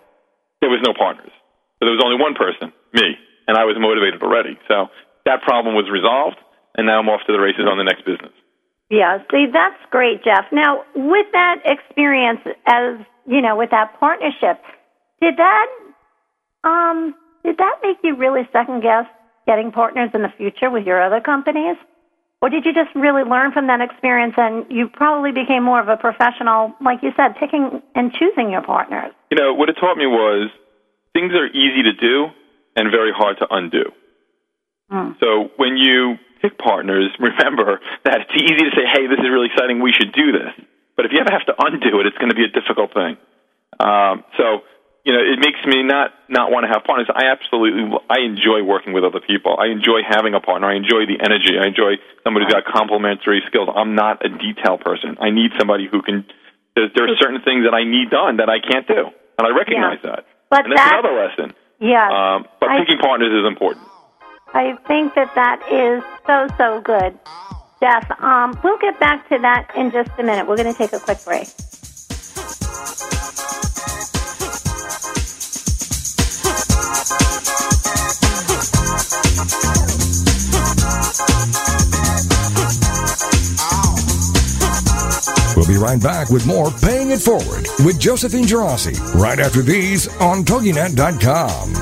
[0.61, 1.31] there was no partners.
[1.79, 3.15] So there was only one person, me,
[3.47, 4.57] and I was motivated already.
[4.67, 4.87] So
[5.25, 6.37] that problem was resolved,
[6.75, 8.33] and now I'm off to the races on the next business.
[8.89, 10.45] Yeah, see, that's great, Jeff.
[10.51, 14.63] Now, with that experience, as you know, with that partnership,
[15.21, 15.67] did that
[16.63, 19.05] um did that make you really second guess
[19.45, 21.77] getting partners in the future with your other companies,
[22.41, 25.89] or did you just really learn from that experience and you probably became more of
[25.89, 29.11] a professional, like you said, picking and choosing your partners?
[29.31, 30.49] You know, what it taught me was
[31.13, 32.27] things are easy to do
[32.75, 33.89] and very hard to undo.
[35.19, 39.49] So when you pick partners, remember that it's easy to say, hey, this is really
[39.51, 40.53] exciting, we should do this.
[40.95, 43.17] But if you ever have to undo it, it's going to be a difficult thing.
[43.79, 44.61] Um, so,
[45.07, 47.07] you know, it makes me not, not want to have partners.
[47.07, 49.55] I absolutely, I enjoy working with other people.
[49.55, 50.67] I enjoy having a partner.
[50.67, 51.55] I enjoy the energy.
[51.55, 51.95] I enjoy
[52.27, 53.71] somebody who's got complementary skills.
[53.71, 55.15] I'm not a detail person.
[55.23, 56.27] I need somebody who can,
[56.75, 59.07] there, there are certain things that I need done that I can't do.
[59.39, 60.27] And I recognize that.
[60.51, 61.55] But and that's that- another lesson.
[61.79, 62.11] Yes.
[62.11, 63.87] Um, but I- picking partners is important.
[64.53, 67.17] I think that that is so, so good.
[67.79, 70.47] Jeff, um, we'll get back to that in just a minute.
[70.47, 71.47] We're going to take a quick break.
[85.55, 90.07] We'll be right back with more Paying It Forward with Josephine Gerasi right after these
[90.17, 91.73] on TogiNet.com.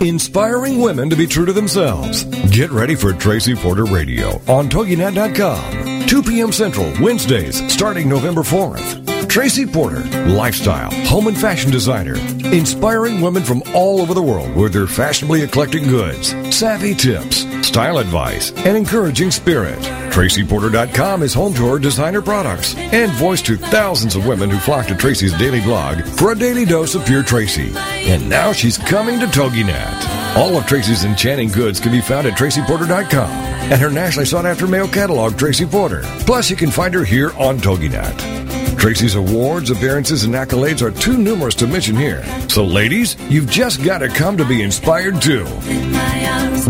[0.00, 2.24] Inspiring women to be true to themselves.
[2.50, 6.06] Get ready for Tracy Porter Radio on TogiNet.com.
[6.06, 6.52] 2 p.m.
[6.52, 9.13] Central, Wednesdays, starting November 4th.
[9.26, 12.14] Tracy Porter, lifestyle, home and fashion designer,
[12.52, 17.98] inspiring women from all over the world with their fashionably eclectic goods, savvy tips, style
[17.98, 19.78] advice, and encouraging spirit.
[20.10, 24.86] TracyPorter.com is home to her designer products and voice to thousands of women who flock
[24.86, 27.72] to Tracy's daily blog for a daily dose of pure Tracy.
[27.76, 30.36] And now she's coming to TogiNet.
[30.36, 34.66] All of Tracy's enchanting goods can be found at TracyPorter.com and her nationally sought after
[34.66, 36.02] mail catalog, Tracy Porter.
[36.20, 38.43] Plus, you can find her here on TogiNet.
[38.84, 42.22] Tracy's awards, appearances, and accolades are too numerous to mention here.
[42.50, 45.44] So, ladies, you've just got to come to be inspired too.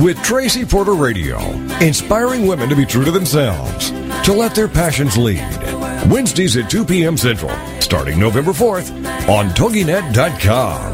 [0.01, 1.41] With Tracy Porter Radio,
[1.81, 5.43] inspiring women to be true to themselves, to let their passions lead.
[6.09, 7.17] Wednesdays at 2 p.m.
[7.17, 7.51] Central,
[7.81, 8.93] starting November 4th
[9.29, 10.94] on TogiNet.com.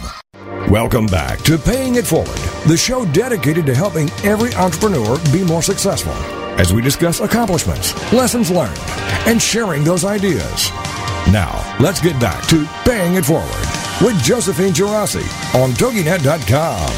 [0.71, 5.61] Welcome back to Paying It Forward, the show dedicated to helping every entrepreneur be more
[5.61, 6.13] successful
[6.57, 8.79] as we discuss accomplishments, lessons learned,
[9.27, 10.69] and sharing those ideas.
[11.29, 13.51] Now, let's get back to Paying It Forward
[13.99, 15.27] with Josephine Girassi
[15.61, 16.91] on TogiNet.com.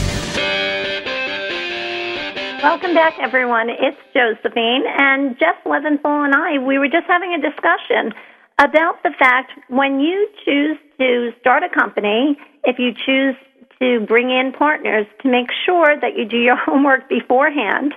[2.62, 3.72] Welcome back, everyone.
[3.72, 6.60] It's Josephine and Jeff Leventhal and I.
[6.60, 8.14] We were just having a discussion
[8.60, 13.36] about the fact when you choose to start a company, if you choose
[13.84, 17.94] to bring in partners, to make sure that you do your homework beforehand.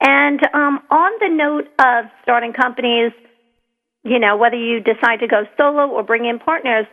[0.00, 3.12] And um, on the note of starting companies,
[4.04, 6.86] you know, whether you decide to go solo or bring in partners,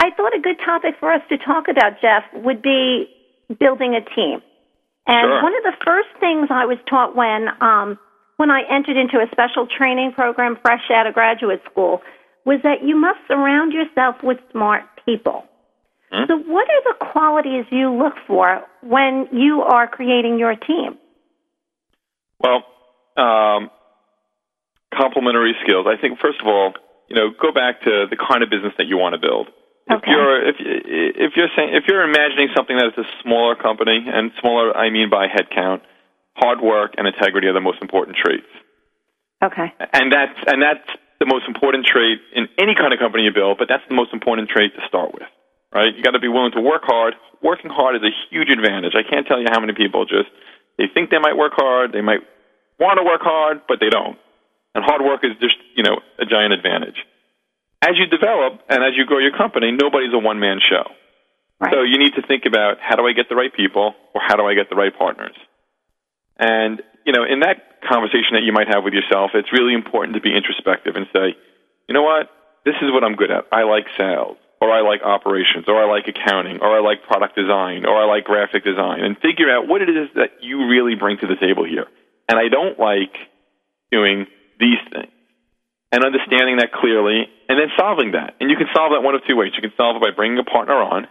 [0.00, 3.08] I thought a good topic for us to talk about, Jeff, would be
[3.58, 4.42] building a team.
[5.06, 5.42] And Sure.
[5.42, 7.98] one of the first things I was taught when um,
[8.36, 12.02] when I entered into a special training program fresh out of graduate school
[12.44, 15.47] was that you must surround yourself with smart people.
[16.10, 20.96] So, what are the qualities you look for when you are creating your team?
[22.40, 22.64] Well,
[23.16, 23.70] um,
[24.94, 25.86] complementary skills.
[25.86, 26.72] I think first of all,
[27.08, 29.48] you know, go back to the kind of business that you want to build.
[29.88, 30.10] If Okay.
[30.10, 34.30] you're if if you're saying if you're imagining something that is a smaller company, and
[34.40, 35.80] smaller I mean by headcount,
[36.36, 38.48] hard work and integrity are the most important traits.
[39.42, 39.72] Okay.
[39.92, 40.88] And that's and that's
[41.20, 44.12] the most important trait in any kind of company you build, but that's the most
[44.12, 45.28] important trait to start with.
[45.72, 45.94] Right?
[45.94, 47.14] You got to be willing to work hard.
[47.42, 48.94] Working hard is a huge advantage.
[48.96, 50.28] I can't tell you how many people just
[50.78, 52.22] they think they might work hard, they might
[52.78, 54.16] want to work hard, but they don't.
[54.74, 57.02] And hard work is just, you know, a giant advantage.
[57.82, 60.86] As you develop and as you grow your company, nobody's a one man show.
[61.60, 61.74] Right.
[61.74, 64.36] So you need to think about how do I get the right people or how
[64.36, 65.34] do I get the right partners?
[66.38, 70.14] And, you know, in that conversation that you might have with yourself, it's really important
[70.14, 71.34] to be introspective and say,
[71.88, 72.30] you know what?
[72.64, 73.46] This is what I'm good at.
[73.50, 77.36] I like sales, or I like operations, or I like accounting, or I like product
[77.36, 80.94] design, or I like graphic design, and figure out what it is that you really
[80.94, 81.86] bring to the table here.
[82.28, 83.14] And I don't like
[83.90, 84.26] doing
[84.58, 85.12] these things.
[85.90, 88.36] And understanding that clearly, and then solving that.
[88.40, 89.52] And you can solve that one of two ways.
[89.56, 91.08] You can solve it by bringing a partner on,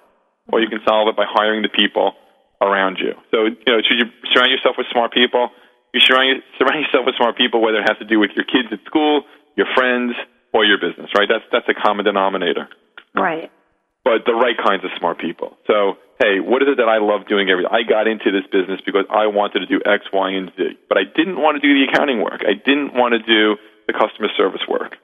[0.51, 2.13] or you can solve it by hiring the people
[2.61, 3.17] around you.
[3.31, 5.49] So, you know, should you surround yourself with smart people?
[5.93, 8.69] You surround, surround yourself with smart people, whether it has to do with your kids
[8.71, 9.23] at school,
[9.55, 10.13] your friends,
[10.53, 11.27] or your business, right?
[11.27, 12.69] That's, that's a common denominator.
[13.15, 13.51] Right.
[14.03, 15.57] But the right kinds of smart people.
[15.67, 18.79] So, hey, what is it that I love doing every I got into this business
[18.85, 20.79] because I wanted to do X, Y, and Z.
[20.87, 22.41] But I didn't want to do the accounting work.
[22.47, 24.95] I didn't want to do the customer service work.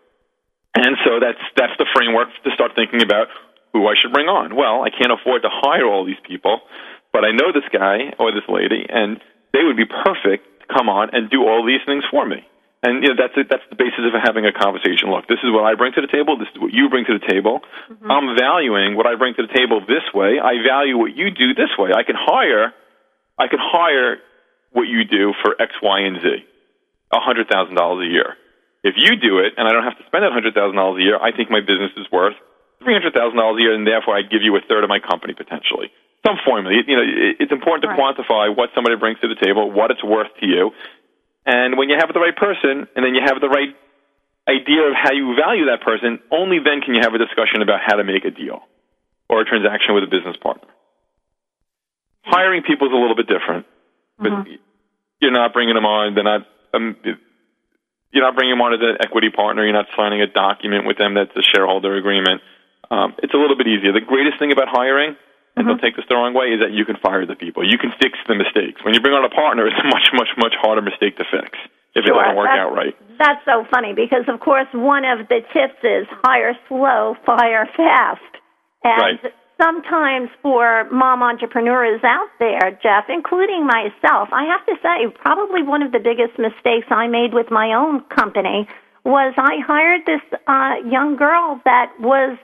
[0.76, 3.28] And so that's that's the framework to start thinking about
[3.74, 4.56] who I should bring on.
[4.56, 6.62] Well, I can't afford to hire all these people,
[7.12, 9.20] but I know this guy or this lady, and
[9.54, 12.46] they would be perfect to come on and do all these things for me.
[12.84, 15.08] And you know, that's it, that's the basis of having a conversation.
[15.10, 16.36] Look, this is what I bring to the table.
[16.38, 17.62] This is what you bring to the table.
[17.88, 18.12] Mm-hmm.
[18.12, 20.36] I'm valuing what I bring to the table this way.
[20.44, 21.96] I value what you do this way.
[21.96, 22.76] I can hire,
[23.40, 24.20] I can hire
[24.76, 26.28] what you do for X, Y, and Z,
[27.16, 28.36] a hundred thousand dollars a year.
[28.84, 31.04] If you do it and I don't have to spend that hundred thousand dollars a
[31.08, 32.36] year, I think my business is worth
[32.84, 35.00] three hundred thousand dollars a year, and therefore I give you a third of my
[35.00, 35.88] company potentially.
[36.28, 36.76] Some formula.
[36.88, 37.04] You know,
[37.40, 38.00] it's important to Right.
[38.00, 40.72] quantify what somebody brings to the table, what it's worth to you,
[41.46, 43.76] and when you have the right person, and then you have the right
[44.48, 47.80] idea of how you value that person, only then can you have a discussion about
[47.86, 48.64] how to make a deal
[49.30, 50.68] or a transaction with a business partner.
[52.24, 53.66] Hiring people is a little bit different,
[54.18, 54.48] but
[55.20, 56.16] you're not bringing them on.
[56.16, 56.48] They're not.
[56.74, 56.96] Um,
[58.12, 59.64] you're not bringing them on as an equity partner.
[59.64, 62.42] You're not signing a document with them that's a shareholder agreement.
[62.92, 63.92] Um, it's a little bit easier.
[63.92, 65.16] The greatest thing about hiring,
[65.56, 67.62] and don't take this the wrong way, is that you can fire the people.
[67.68, 68.84] You can fix the mistakes.
[68.84, 71.58] When you bring on a partner, it's a much, much, much harder mistake to fix
[71.96, 72.96] if it doesn't work that's- out right.
[73.20, 78.22] That's so funny because, of course, one of the tips is hire slow, fire fast.
[78.84, 79.34] And Right.
[79.62, 85.84] sometimes for mom entrepreneurs out there, Jeff, including myself, I have to say, probably one
[85.84, 88.68] of the biggest mistakes I made with my own company
[89.06, 92.38] was I hired this uh, young girl that was,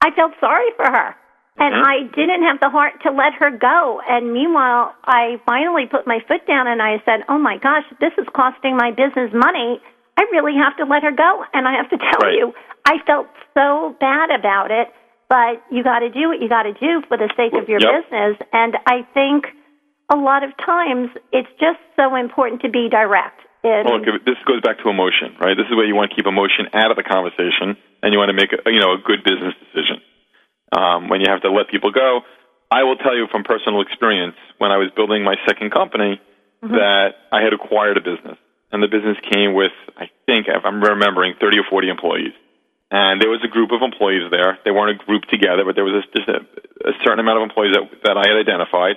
[0.00, 1.14] I felt sorry for her.
[1.56, 1.74] And.
[1.74, 4.00] I didn't have the heart to let her go.
[4.08, 8.12] And meanwhile, I finally put my foot down and I said, Oh my gosh, this
[8.18, 9.80] is costing my business money.
[10.18, 11.44] I really have to let her go.
[11.52, 12.34] And I have to tell Right.
[12.34, 12.52] you,
[12.84, 14.88] I felt so bad about it.
[15.30, 17.80] But you got to do what you got to do for the sake of your
[17.80, 18.10] Yep.
[18.10, 18.36] business.
[18.52, 19.46] And I think
[20.10, 23.40] a lot of times it's just so important to be direct.
[23.64, 25.56] And, Well, look, this goes back to emotion, right?
[25.56, 28.28] This is where you want to keep emotion out of the conversation, and you want
[28.28, 30.02] to make a, you know a good business decision.
[30.74, 32.20] Um, when you have to let people go,
[32.70, 36.20] I will tell you from personal experience when I was building my second company
[36.62, 38.38] that I had acquired a business,
[38.72, 42.32] and the business came with I think if I'm remembering 30 or 40 employees,
[42.90, 44.58] and there was a group of employees there.
[44.64, 46.40] They weren't a group together, but there was a, just a,
[46.88, 48.96] a certain amount of employees that that I had identified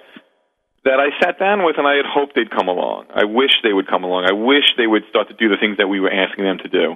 [0.87, 3.11] that I sat down with and I had hoped they'd come along.
[3.11, 4.23] I wish they would come along.
[4.23, 6.69] I wish they would start to do the things that we were asking them to
[6.69, 6.95] do.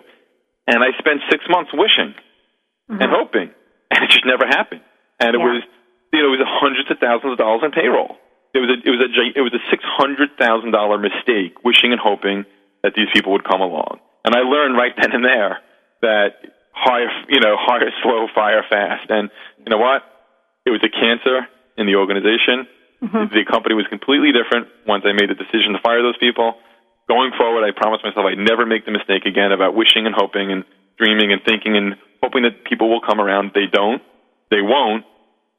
[0.65, 2.15] And I spent six months wishing
[2.87, 3.51] and hoping,
[4.01, 4.81] and it just never happened.
[5.21, 5.45] And it Yeah.
[5.45, 5.61] was,
[6.11, 8.17] you know, it was hundreds of thousands of dollars in payroll.
[8.53, 11.93] It was a, it was a it was a six hundred thousand dollar mistake, wishing
[11.93, 12.43] and hoping
[12.83, 13.99] that these people would come along.
[14.25, 15.61] And I learned right then and there
[16.01, 16.35] that
[16.73, 19.07] hire, you know, hire slow, fire fast.
[19.09, 19.29] And
[19.63, 20.01] you know what?
[20.65, 21.47] It was a cancer
[21.77, 22.67] in the organization.
[23.01, 23.33] Mm-hmm.
[23.33, 26.57] The company was completely different once I made the decision to fire those people.
[27.07, 30.51] Going forward, I promised myself I'd never make the mistake again about wishing and hoping
[30.51, 30.65] and
[30.99, 33.51] dreaming and thinking and hoping that people will come around.
[33.53, 34.01] They don't.
[34.49, 35.05] They won't.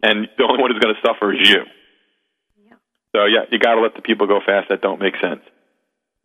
[0.03, 1.63] And the only one who's going to suffer is you.
[3.15, 5.45] So yeah, you got to let the people go fast that don't make sense.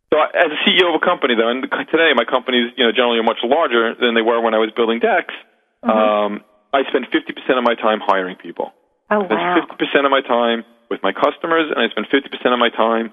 [0.08, 1.60] So as a CEO of a company, though, and
[1.92, 4.72] today my companies, you know, generally are much larger than they were when I was
[4.74, 5.34] building decks.
[5.82, 6.40] Um,
[6.72, 8.72] I spend 50% of my time hiring people.
[9.10, 9.66] Oh, I spend wow.
[9.68, 13.12] 50% of my time with my customers, and I spend 50% of my time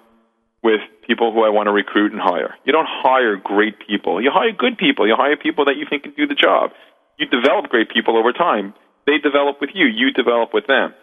[0.63, 2.55] with people who I want to recruit and hire.
[2.65, 4.21] You don't hire great people.
[4.21, 5.07] You hire good people.
[5.07, 6.71] You hire people that you think can do the job.
[7.17, 8.73] You develop great people over time.
[9.07, 9.85] They develop with you.
[9.87, 10.93] You develop with them.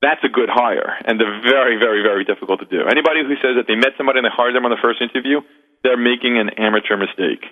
[0.00, 2.88] That's a good hire, and they're very, very, very difficult to do.
[2.88, 5.44] Anybody who says that they met somebody and they hired them on the first interview,
[5.84, 7.44] they're making an amateur mistake.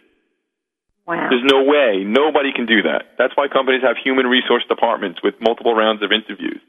[1.05, 1.29] Wow.
[1.29, 2.05] There's no way.
[2.05, 3.16] Nobody can do that.
[3.20, 6.61] That's why companies have human resource departments with multiple rounds of interviews.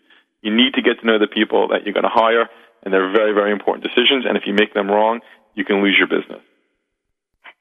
[0.43, 2.47] You need to get to know the people that you're going to hire,
[2.83, 4.27] and they're very, very important decisions.
[4.27, 5.19] And if you make them wrong,
[5.55, 6.43] you can lose your business.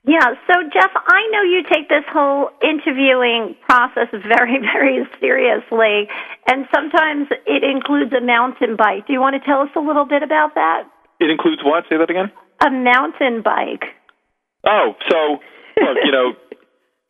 [0.05, 6.09] Yeah, so Jeff, I know you take this whole interviewing process very, very seriously,
[6.47, 9.07] and sometimes it includes a mountain bike.
[9.07, 10.85] Do you want to tell us a little bit about that?
[11.21, 11.85] It includes what?
[11.91, 12.31] Say that again.
[12.65, 13.85] A mountain bike.
[14.65, 15.39] Oh, so
[15.81, 16.33] look, you know,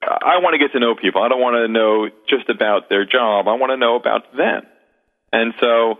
[0.03, 1.23] I want to get to know people.
[1.23, 3.49] I don't want to know just about their job.
[3.49, 4.63] I want to know about them.
[5.33, 5.99] And so,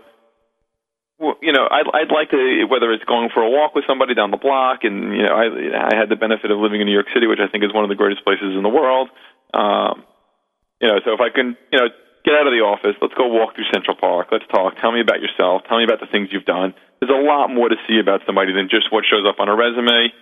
[1.19, 4.15] well, you know, I'd, I'd like to, whether it's going for a walk with somebody
[4.15, 6.95] down the block, and you know, I, I had the benefit of living in New
[6.95, 9.11] York City, which I think is one of the greatest places in the world.
[9.53, 10.07] Um,
[10.79, 11.91] you know, so if I can, you know,
[12.23, 14.31] get out of the office, let's go walk through Central Park.
[14.31, 14.79] Let's talk.
[14.79, 15.67] Tell me about yourself.
[15.67, 16.71] Tell me about the things you've done.
[17.03, 19.55] There's a lot more to see about somebody than just what shows up on a
[19.55, 20.15] resume.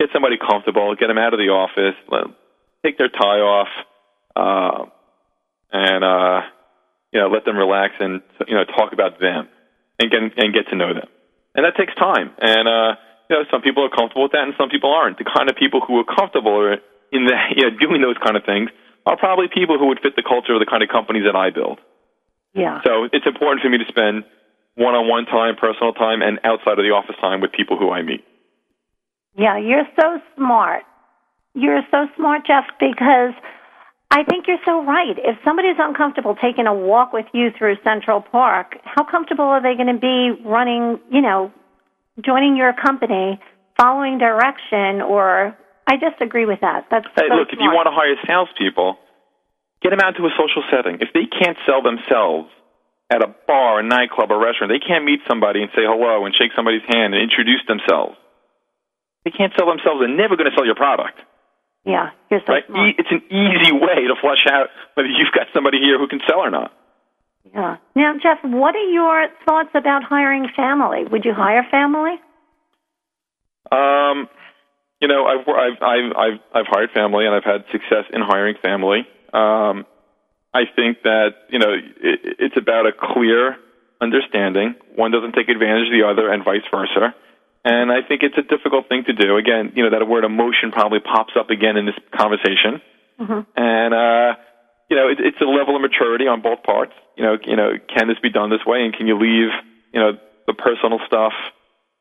[0.00, 0.96] Get somebody comfortable.
[0.96, 1.96] Get them out of the office.
[2.08, 2.32] Let,
[2.80, 3.68] take their tie off,
[4.32, 4.88] uh,
[5.76, 6.40] and uh,
[7.12, 9.52] you know, let them relax and you know, talk about them
[9.98, 11.08] and get and get to know them.
[11.54, 12.30] And that takes time.
[12.40, 12.96] And uh,
[13.28, 15.18] you know, some people are comfortable with that, and some people aren't.
[15.18, 16.76] The kind of people who are comfortable
[17.12, 18.70] in the you know, doing those kind of things
[19.06, 21.50] are probably people who would fit the culture of the kind of companies that I
[21.50, 21.80] build.
[22.54, 22.80] Yeah.
[22.84, 24.24] So it's important for me to spend
[24.74, 28.24] one-on-one time, personal time, and outside of the office time with people who I meet.
[29.36, 30.84] Yeah, you're so smart.
[31.54, 33.34] You're so smart, Jeff, because
[34.10, 35.16] I think you're so right.
[35.18, 39.76] If somebody's uncomfortable taking a walk with you through Central Park, how comfortable are they
[39.76, 41.52] going to be running, you know,
[42.24, 43.38] joining your company,
[43.76, 45.54] following direction, or
[45.86, 46.88] I just agree with that.
[46.90, 48.96] That's Hey, so look, if you want to hire salespeople,
[49.82, 51.04] get them out to a social setting.
[51.04, 52.48] If they can't sell themselves
[53.12, 56.32] at a bar, a nightclub, or restaurant, they can't meet somebody and say hello and
[56.32, 58.16] shake somebody's hand and introduce themselves.
[59.24, 60.00] They can't sell themselves.
[60.00, 61.20] They're never going to sell your product.
[61.84, 62.66] Yeah, you're so Right?
[62.66, 62.88] smart.
[62.90, 66.20] E- It's an easy way to flush out whether you've got somebody here who can
[66.28, 66.72] sell or not.
[67.54, 67.76] Yeah.
[67.94, 71.04] Now, Jeff, what are your thoughts about hiring family?
[71.04, 72.20] Would you hire family?
[73.72, 74.28] Um,
[75.00, 78.56] you know, I've, I've I've I've I've hired family and I've had success in hiring
[78.60, 79.06] family.
[79.32, 79.86] Um,
[80.52, 83.56] I think that you know it, it's about a clear
[84.00, 84.74] understanding.
[84.94, 87.14] One doesn't take advantage of the other, and vice versa.
[87.68, 89.36] And I think it's a difficult thing to do.
[89.36, 92.80] Again, you know that word emotion probably pops up again in this conversation.
[93.54, 94.40] And uh,
[94.88, 96.92] you know, it, it's a level of maturity on both parts.
[97.18, 99.52] You know, you know, can this be done this way, and can you leave
[99.92, 100.12] you know
[100.46, 101.34] the personal stuff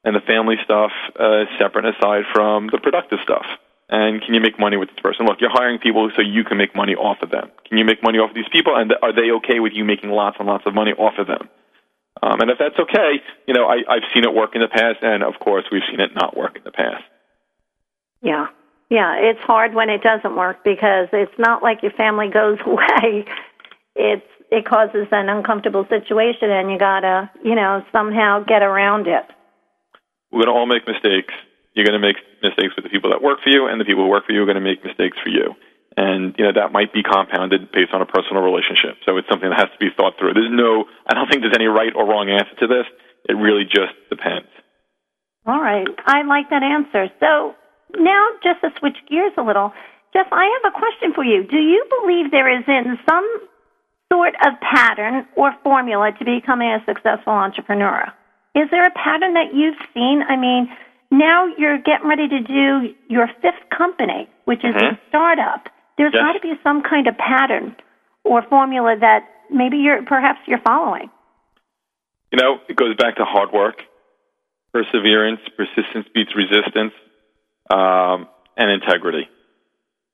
[0.06, 3.46] and the family stuff uh, separate and aside from the productive stuff?
[3.90, 5.26] And can you make money with this person?
[5.26, 7.52] Look, you're hiring people so you can make money off of them.
[7.68, 10.12] Can you make money off of these people, and are they okay with you making
[10.12, 11.50] lots and lots of money off of them?
[12.22, 15.00] Um, and if that's okay, you know, I, I've seen it work in the past,
[15.02, 17.04] and of course, we've seen it not work in the past.
[18.22, 18.48] Yeah.
[18.90, 23.26] Yeah, it's hard when it doesn't work because it's not like your family goes away.
[23.96, 29.08] It's it causes an uncomfortable situation and you got to, you know, somehow get around
[29.08, 29.26] it.
[30.32, 31.34] We're going to all make mistakes.
[31.74, 34.04] You're going to make mistakes with the people that work for you, and the people
[34.04, 35.54] who work for you are going to make mistakes for you.
[35.98, 39.02] And you know that might be compounded based on a personal relationship.
[39.04, 40.38] So it's something that has to be thought through.
[40.38, 42.86] There's no, I don't think there's any right or wrong answer to this.
[43.28, 44.48] It really just depends.
[45.48, 45.88] All right.
[46.06, 47.10] I like that answer.
[47.20, 47.56] So
[47.98, 49.74] now, just to switch gears a little,
[50.14, 51.44] Jeff, I have a question for you.
[51.44, 53.26] Do you believe there is in some
[54.14, 58.06] sort of pattern or formula to becoming a successful entrepreneur?
[58.56, 60.22] Is there a pattern that you've seen?
[60.28, 60.70] I mean,
[61.12, 65.00] now you're getting ready to do your fifth company, which is a Mhm.
[65.10, 65.70] startup.
[65.98, 66.22] There's Yes.
[66.22, 67.76] got to be some kind of pattern
[68.24, 71.10] or formula that maybe you're perhaps you're following?
[72.32, 73.82] You know, it goes back to hard work,
[74.74, 76.94] perseverance, persistence beats resistance,
[77.70, 78.28] um,
[78.58, 79.30] and integrity.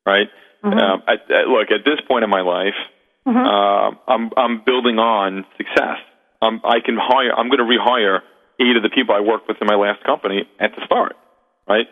[0.06, 0.30] Right?
[0.64, 0.78] Mm-hmm.
[0.78, 2.76] Um, I, I, look, at this point in my life,
[3.26, 3.38] Mm-hmm.
[3.40, 5.96] uh, I'm I'm building on success.
[6.42, 7.32] Um, I can hire.
[7.32, 8.20] I'm going to rehire
[8.60, 11.16] eight of the people I worked with in my last company at the start.
[11.66, 11.88] Right?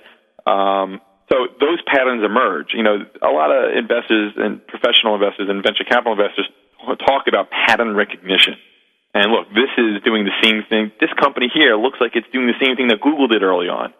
[0.45, 0.99] Um,
[1.31, 2.75] so those patterns emerge.
[2.75, 6.51] You know, a lot of investors and professional investors and venture capital investors
[7.07, 8.59] talk about pattern recognition.
[9.13, 10.91] And look, this is doing the same thing.
[10.99, 13.93] This company here looks like it's doing the same thing that Google did early on.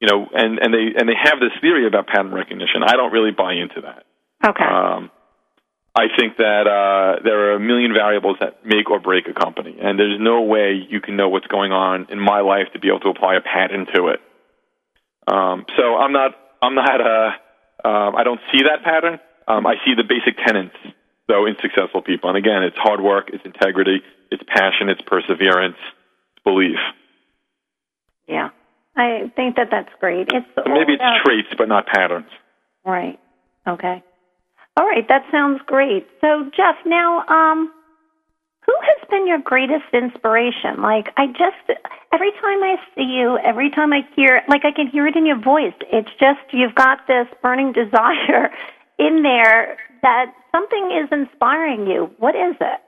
[0.00, 2.82] You know, and, and they and they have this theory about pattern recognition.
[2.82, 4.04] I don't really buy into that.
[4.44, 4.64] Okay.
[4.64, 5.10] Um,
[5.96, 9.78] I think that uh, there are a million variables that make or break a company,
[9.80, 12.88] and there's no way you can know what's going on in my life to be
[12.88, 14.20] able to apply a pattern to it.
[15.26, 16.32] Um, so I'm not,
[16.64, 17.30] I'm not, uh,
[17.88, 19.18] um, I don't see that pattern.
[19.46, 20.74] Um, I see the basic tenets,
[21.28, 22.28] though, in successful people.
[22.30, 24.00] And again, it's hard work, it's integrity,
[24.30, 25.76] it's passion, it's perseverance,
[26.36, 26.78] it's belief.
[28.26, 28.50] yeah.
[28.96, 30.28] I think that that's great.
[30.32, 32.30] It's all Maybe it's about- traits, but not patterns.
[32.84, 33.18] Right.
[33.66, 34.02] Okay.
[34.76, 36.06] All right, that sounds great.
[36.20, 37.72] So, Jeff, now, um,
[38.66, 40.80] who has been your greatest inspiration?
[40.80, 41.78] Like, I just
[42.12, 45.26] every time I see you, every time I hear, like, I can hear it in
[45.26, 45.74] your voice.
[45.92, 48.50] It's just you've got this burning desire
[48.98, 52.10] in there that something is inspiring you.
[52.18, 52.80] What is it?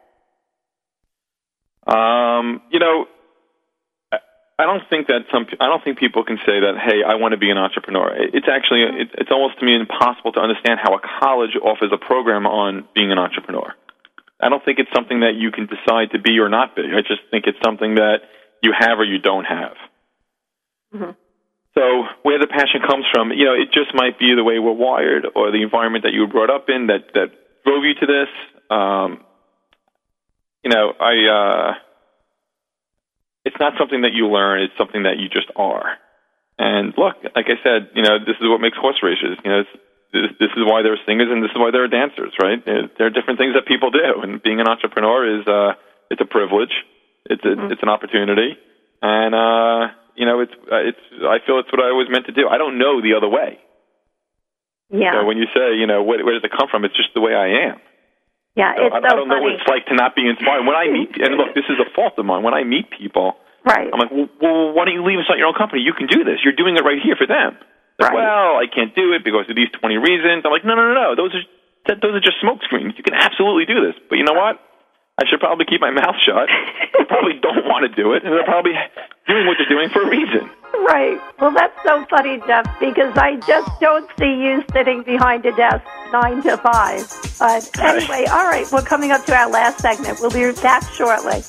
[1.93, 3.07] Um, you know,
[4.12, 4.18] I-
[4.59, 5.47] I don't think that some.
[5.61, 6.79] I don't think people can say that.
[6.79, 8.12] Hey, I want to be an entrepreneur.
[8.16, 8.83] It's actually.
[8.83, 12.89] It, it's almost to me impossible to understand how a college offers a program on
[12.95, 13.74] being an entrepreneur.
[14.41, 16.82] I don't think it's something that you can decide to be or not be.
[16.82, 18.18] I just think it's something that
[18.62, 19.76] you have or you don't have.
[21.76, 24.72] So where the passion comes from, you know, it just might be the way we're
[24.72, 27.28] wired or the environment that you were brought up in that that
[27.64, 28.28] drove you to this.
[28.70, 29.20] Um,
[30.64, 31.14] you know, I.
[31.28, 31.74] Uh,
[33.45, 35.99] it's not something that you learn; it's something that you just are.
[36.59, 39.39] And look, like I said, you know, this is what makes horse races.
[39.45, 39.70] You know, it's,
[40.12, 42.62] this, this is why there are singers and this is why there are dancers, right?
[42.64, 45.74] There are different things that people do, and being an entrepreneur is uh,
[46.11, 46.72] it's a privilege.
[47.26, 48.54] It's a, it's an opportunity,
[49.02, 51.04] and uh, you know, it's uh, it's.
[51.20, 52.48] I feel it's what I was meant to do.
[52.48, 53.59] I don't know the other way.
[54.90, 55.18] Yeah.
[55.18, 56.84] So when you say, you know, where, where does it come from?
[56.86, 57.82] It's just the way I am.
[58.54, 60.62] yeah, So it's I, so I don't know what it's like to not be inspired.
[60.62, 62.42] When I meet, and look, this is a fault of mine.
[62.46, 63.34] When I meet people,
[63.66, 63.90] right.
[63.90, 65.82] I'm like, well, well, why don't you leave and start your own company?
[65.82, 66.40] You can do this.
[66.46, 67.59] You're doing it right here for them.
[67.99, 68.14] Like, Right.
[68.24, 70.44] well, I can't do it because of these 20 reasons.
[70.44, 71.14] I'm like, no, no, no, no.
[71.16, 71.42] Those are
[71.88, 72.94] that, those are just smoke screens.
[72.97, 73.94] You can absolutely do this.
[74.11, 74.59] But you know what?
[75.18, 76.49] I should probably keep my mouth shut.
[76.92, 78.74] they probably don't want to do it, and they're probably
[79.26, 80.51] doing what they're doing for a reason.
[80.74, 81.18] Right.
[81.40, 85.82] Well, that's so funny, Jeff, because I just don't see you sitting behind a desk
[86.12, 87.07] nine to five.
[87.38, 90.18] But anyway, all right, we're coming up to our last segment.
[90.20, 91.40] We'll be back shortly.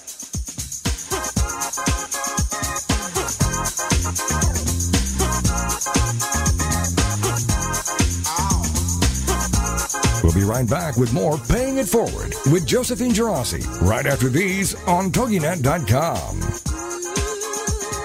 [10.38, 15.10] Be right back with more Paying It Forward with Josephine Gerasi right after these on
[15.12, 16.42] TogiNet.com.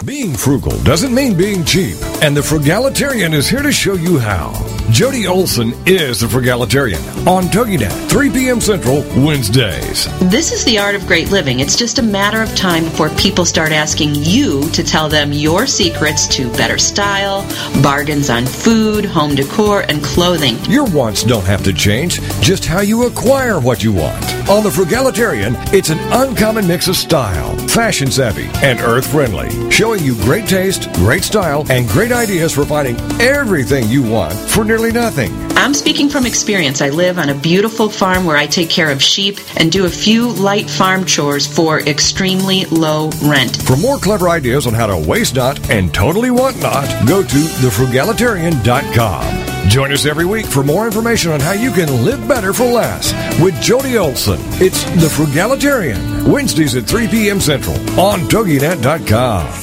[0.07, 4.72] Being frugal doesn't mean being cheap, and the Frugalitarian is here to show you how.
[4.93, 8.61] Jody Olson is the Frugalitarian on TogiNet, 3 p.m.
[8.61, 10.07] Central, Wednesdays.
[10.30, 11.61] This is the art of great living.
[11.61, 15.66] It's just a matter of time before people start asking you to tell them your
[15.66, 17.40] secrets to better style,
[17.82, 20.62] bargains on food, home decor, and clothing.
[20.66, 24.22] Your wants don't have to change, just how you acquire what you want.
[24.51, 30.05] On the Frugalitarian, it's an uncommon mix of style, fashion savvy, and earth friendly, showing
[30.05, 34.82] you great taste, great style, and great ideas for finding everything you want for nearly
[34.91, 35.33] nothing.
[35.57, 36.83] I'm speaking from experience.
[36.83, 39.91] I live on a beautiful farm where I take care of sheep and do a
[39.91, 43.62] few light farm chores for extremely low rent.
[43.62, 47.37] For more clever ideas on how to waste not and totally want not, go to
[47.37, 49.68] thefrugalitarian.com.
[49.68, 53.12] Join us every week for more information on how you can live better for less
[53.41, 54.41] with Jody Olson.
[54.61, 57.41] It's The Frugalitarian, Wednesdays at 3 p.m.
[57.41, 59.62] Central on TogiNet.com.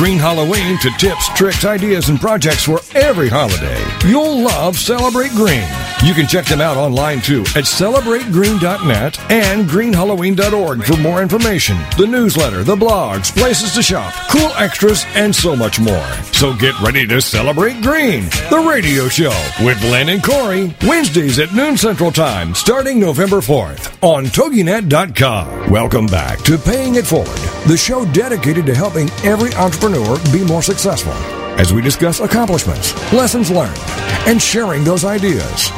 [0.00, 3.78] Green Halloween to tips, tricks, ideas, and projects for every holiday.
[4.08, 5.68] You'll love Celebrate Green.
[6.02, 12.06] You can check them out online too at celebrategreen.net and greenhalloween.org for more information, the
[12.06, 16.10] newsletter, the blogs, places to shop, cool extras, and so much more.
[16.32, 21.52] So get ready to celebrate green, the radio show with Len and Corey, Wednesdays at
[21.52, 25.70] noon Central Time, starting November 4th on TogiNet.com.
[25.70, 27.36] Welcome back to Paying It Forward,
[27.68, 29.89] the show dedicated to helping every entrepreneur
[30.32, 31.12] be more successful
[31.58, 33.78] as we discuss accomplishments, lessons learned,
[34.26, 35.70] and sharing those ideas.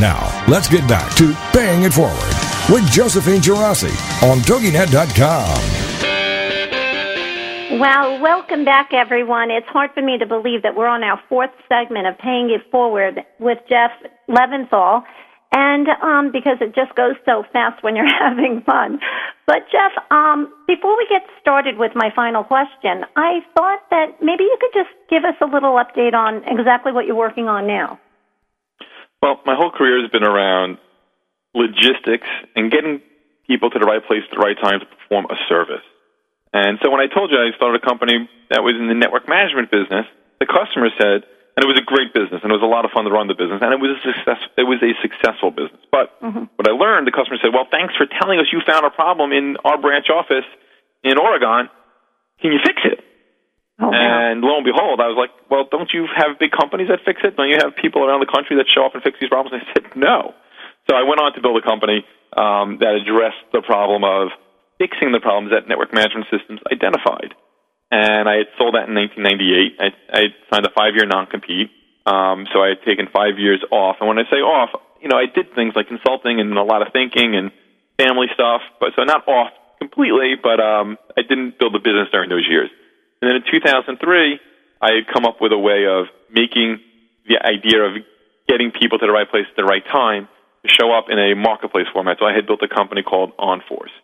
[0.00, 2.34] Now, let's get back to Paying It Forward
[2.70, 3.92] with Josephine Gerasi
[4.22, 5.88] on TogiNet.com.
[7.80, 9.50] Well, welcome back, everyone.
[9.50, 12.70] It's hard for me to believe that we're on our fourth segment of Paying It
[12.70, 13.90] Forward with Jeff
[14.28, 15.02] Leventhal.
[15.50, 19.00] And um, because it just goes so fast when you're having fun.
[19.46, 24.44] But Jeff, um, before we get started with my final question, I thought that maybe
[24.44, 27.98] you could just give us a little update on exactly what you're working on now.
[29.22, 30.78] Well, my whole career has been around
[31.54, 33.00] logistics and getting
[33.48, 35.82] people to the right place at the right time to perform a service.
[36.52, 39.28] And so when I told you I started a company that was in the network
[39.28, 40.04] management business,
[40.40, 41.24] the customer said,
[41.58, 43.26] and it was a great business, and it was a lot of fun to run
[43.26, 44.38] the business, and it was a success.
[44.54, 45.82] It was a successful business.
[45.90, 46.46] But mm-hmm.
[46.54, 49.34] what I learned, the customer said, "Well, thanks for telling us you found a problem
[49.34, 50.46] in our branch office
[51.02, 51.66] in Oregon.
[52.38, 53.02] Can you fix it?"
[53.82, 57.02] Oh, and lo and behold, I was like, "Well, don't you have big companies that
[57.02, 57.34] fix it?
[57.34, 59.66] Don't you have people around the country that show up and fix these problems?" And
[59.66, 60.38] I said, "No."
[60.86, 62.06] So I went on to build a company
[62.38, 64.30] um, that addressed the problem of
[64.78, 67.34] fixing the problems that network management systems identified
[67.90, 69.80] and I had sold that in 1998.
[69.80, 70.22] I, I
[70.52, 71.70] signed a five-year non-compete,
[72.06, 73.96] um, so I had taken five years off.
[74.00, 74.70] And when I say off,
[75.00, 77.50] you know, I did things like consulting and a lot of thinking and
[77.96, 82.28] family stuff, but so not off completely, but um, I didn't build a business during
[82.30, 82.70] those years.
[83.22, 84.40] And then in 2003,
[84.80, 86.80] I had come up with a way of making
[87.26, 88.02] the idea of
[88.48, 90.28] getting people to the right place at the right time
[90.64, 92.16] to show up in a marketplace format.
[92.18, 93.94] So I had built a company called OnForce.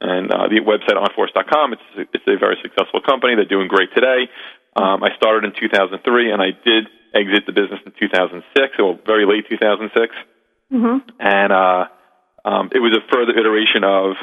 [0.00, 3.34] And uh, the website onforce.com, it's, it's a very successful company.
[3.36, 4.28] They're doing great today.
[4.76, 9.24] Um, I started in 2003, and I did exit the business in 2006, or very
[9.24, 10.14] late 2006.
[10.72, 10.98] Mm-hmm.
[11.20, 11.86] And uh,
[12.44, 14.18] um, it was a further iteration of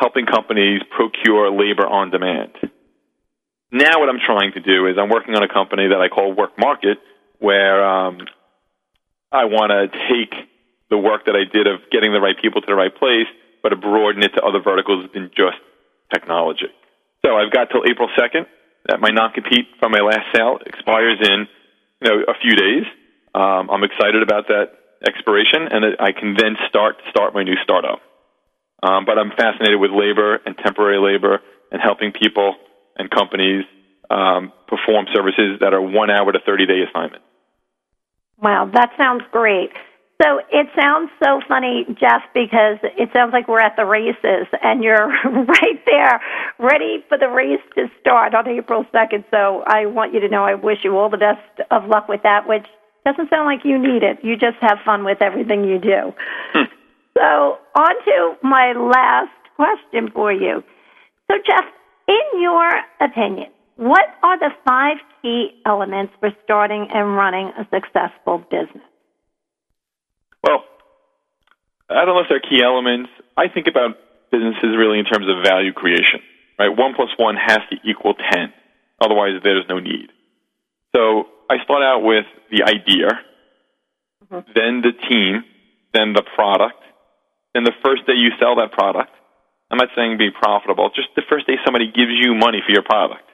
[0.00, 2.56] helping companies procure labor on demand.
[3.70, 6.32] Now, what I'm trying to do is I'm working on a company that I call
[6.32, 6.98] Work Market,
[7.38, 8.18] where um,
[9.30, 10.34] I want to take
[10.90, 13.28] the work that I did of getting the right people to the right place
[13.62, 15.58] but to broaden it to other verticals than just
[16.12, 16.68] technology.
[17.24, 18.46] So I've got till April 2nd
[18.88, 21.46] that my non-compete from my last sale expires in
[22.02, 22.84] you know a few days.
[23.34, 24.72] Um, I'm excited about that
[25.06, 28.00] expiration, and I can then start start my new startup.
[28.82, 31.40] Um, but I'm fascinated with labor and temporary labor
[31.70, 32.56] and helping people
[32.96, 33.64] and companies
[34.10, 37.24] um, perform services that are one hour to 30 day assignments.
[38.42, 39.70] Wow, that sounds great.
[40.22, 44.84] So it sounds so funny, Jeff, because it sounds like we're at the races and
[44.84, 46.20] you're right there,
[46.60, 49.24] ready for the race to start on April 2nd.
[49.32, 52.22] So I want you to know I wish you all the best of luck with
[52.22, 52.66] that, which
[53.04, 54.18] doesn't sound like you need it.
[54.22, 56.14] You just have fun with everything you do.
[56.52, 56.70] Hmm.
[57.18, 60.62] So on to my last question for you.
[61.30, 61.64] So, Jeff,
[62.06, 62.70] in your
[63.00, 68.84] opinion, what are the five key elements for starting and running a successful business?
[70.42, 70.64] Well,
[71.88, 73.10] I don't know if they're key elements.
[73.36, 73.96] I think about
[74.30, 76.20] businesses really in terms of value creation.
[76.58, 78.52] Right, one plus one has to equal ten.
[79.00, 80.10] Otherwise, there's no need.
[80.94, 83.08] So I start out with the idea,
[84.30, 84.52] mm-hmm.
[84.54, 85.44] then the team,
[85.94, 86.78] then the product,
[87.54, 89.10] then the first day you sell that product.
[89.70, 90.90] I'm not saying be profitable.
[90.94, 93.24] Just the first day somebody gives you money for your product,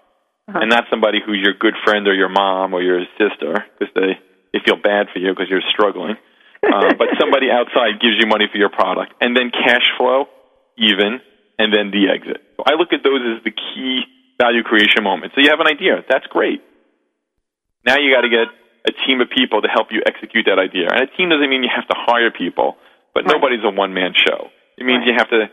[0.49, 0.61] uh-huh.
[0.63, 4.19] and not somebody who's your good friend or your mom or your sister because they
[4.53, 6.17] they feel bad for you because you're struggling
[6.63, 10.27] uh, but somebody outside gives you money for your product, and then cash flow,
[10.77, 11.21] even,
[11.59, 12.43] and then the exit.
[12.57, 14.03] So I look at those as the key
[14.41, 15.35] value creation moments.
[15.35, 16.63] So you have an idea, that's great.
[17.85, 18.49] Now you got to get
[18.87, 20.87] a team of people to help you execute that idea.
[20.91, 22.77] And a team doesn't mean you have to hire people,
[23.15, 23.35] but right.
[23.35, 24.49] nobody's a one man show.
[24.79, 25.09] It means right.
[25.09, 25.51] you have to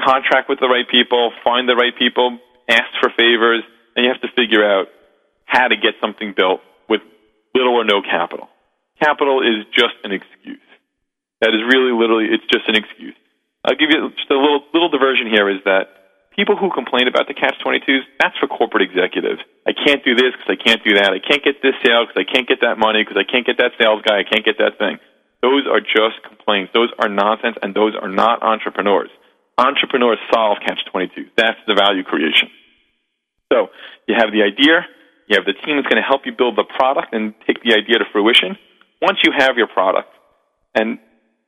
[0.00, 2.38] contract with the right people, find the right people,
[2.68, 3.62] ask for favors,
[3.94, 4.88] and you have to figure out
[5.44, 7.02] how to get something built with
[7.54, 8.48] little or no capital.
[9.02, 10.62] Capital is just an excuse.
[11.42, 13.18] That is really literally, it's just an excuse.
[13.66, 15.90] I'll give you just a little, little diversion here is that
[16.38, 19.42] people who complain about the catch 22s, that's for corporate executives.
[19.66, 21.10] I can't do this because I can't do that.
[21.10, 23.58] I can't get this sale because I can't get that money because I can't get
[23.58, 24.22] that sales guy.
[24.22, 24.98] I can't get that thing.
[25.42, 26.70] Those are just complaints.
[26.72, 29.10] Those are nonsense and those are not entrepreneurs.
[29.58, 31.30] Entrepreneurs solve catch 22s.
[31.36, 32.48] That's the value creation.
[33.52, 33.68] So
[34.06, 34.86] you have the idea,
[35.28, 37.74] you have the team that's going to help you build the product and take the
[37.74, 38.56] idea to fruition.
[39.02, 40.08] Once you have your product,
[40.74, 40.98] and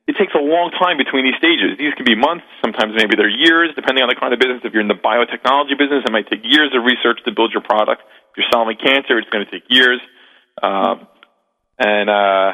[0.07, 1.81] it takes a long time between these stages.
[1.81, 4.61] These can be months, sometimes maybe they're years, depending on the kind of business.
[4.61, 7.65] If you're in the biotechnology business, it might take years of research to build your
[7.65, 8.05] product.
[8.05, 10.03] If you're solving cancer, it's going to take years.
[10.61, 11.09] Um,
[11.81, 12.53] and uh,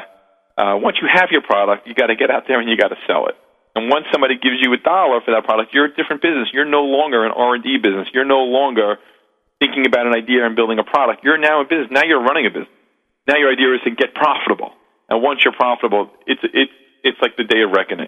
[0.55, 2.95] uh, once you have your product, you got to get out there and you got
[2.95, 3.35] to sell it.
[3.75, 6.47] And once somebody gives you a dollar for that product, you're a different business.
[6.55, 8.07] You're no longer an R&D business.
[8.15, 8.95] You're no longer
[9.59, 11.23] thinking about an idea and building a product.
[11.23, 11.91] You're now a business.
[11.91, 12.71] Now you're running a business.
[13.27, 14.71] Now your idea is to get profitable.
[15.11, 16.71] And once you're profitable, it's it's
[17.03, 18.07] it's like the day of reckoning.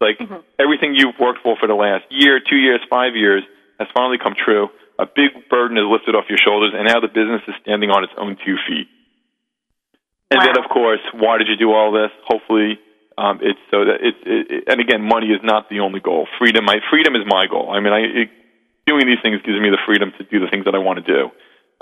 [0.00, 0.38] Like mm-hmm.
[0.54, 3.42] everything you've worked for for the last year, two years, five years
[3.82, 4.70] has finally come true.
[5.02, 8.06] A big burden is lifted off your shoulders, and now the business is standing on
[8.06, 8.86] its own two feet.
[10.30, 10.46] And wow.
[10.46, 12.14] then, of course, why did you do all this?
[12.22, 12.78] Hopefully,
[13.18, 14.22] um, it's so that it's.
[14.22, 16.30] It, it, and again, money is not the only goal.
[16.38, 17.74] Freedom, my freedom is my goal.
[17.74, 18.30] I mean, I it,
[18.86, 21.06] doing these things gives me the freedom to do the things that I want to
[21.10, 21.22] do.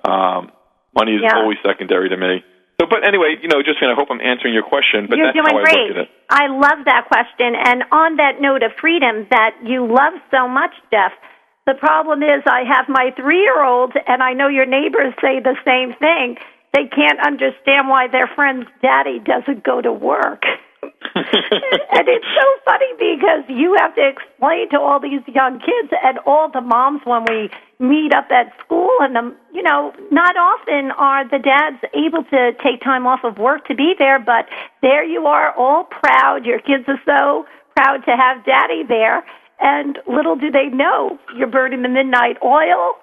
[0.01, 0.49] Um,
[0.97, 1.37] money is yeah.
[1.37, 2.41] always secondary to me.
[2.81, 5.07] So, but anyway, you know, just I hope I'm answering your question.
[5.09, 5.89] But You're that's doing how I great.
[5.89, 6.09] look at it.
[6.31, 7.55] I love that question.
[7.55, 11.13] And on that note of freedom that you love so much, Jeff,
[11.67, 15.39] the problem is I have my three year old, and I know your neighbors say
[15.39, 16.39] the same thing.
[16.73, 20.43] They can't understand why their friend's daddy doesn't go to work.
[21.15, 26.19] and it's so funny because you have to explain to all these young kids and
[26.27, 30.91] all the moms when we meet up at school and the you know not often
[30.97, 34.47] are the dads able to take time off of work to be there but
[34.81, 37.45] there you are all proud your kids are so
[37.77, 39.25] proud to have daddy there
[39.61, 42.95] and little do they know you're burning the midnight oil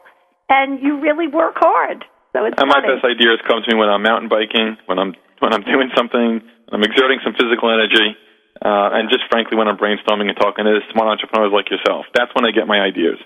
[0.49, 2.87] and you really work hard so it's and funny.
[2.87, 5.89] my best ideas come to me when I'm mountain biking when I'm when I'm doing
[5.95, 6.41] something
[6.71, 8.15] I'm exerting some physical energy,
[8.61, 12.31] uh, and just frankly, when I'm brainstorming and talking to smart entrepreneurs like yourself, that's
[12.35, 13.17] when I get my ideas.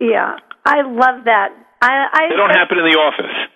[0.00, 1.50] Yeah, I love that.
[1.82, 3.36] I, I they don't I, happen in the office.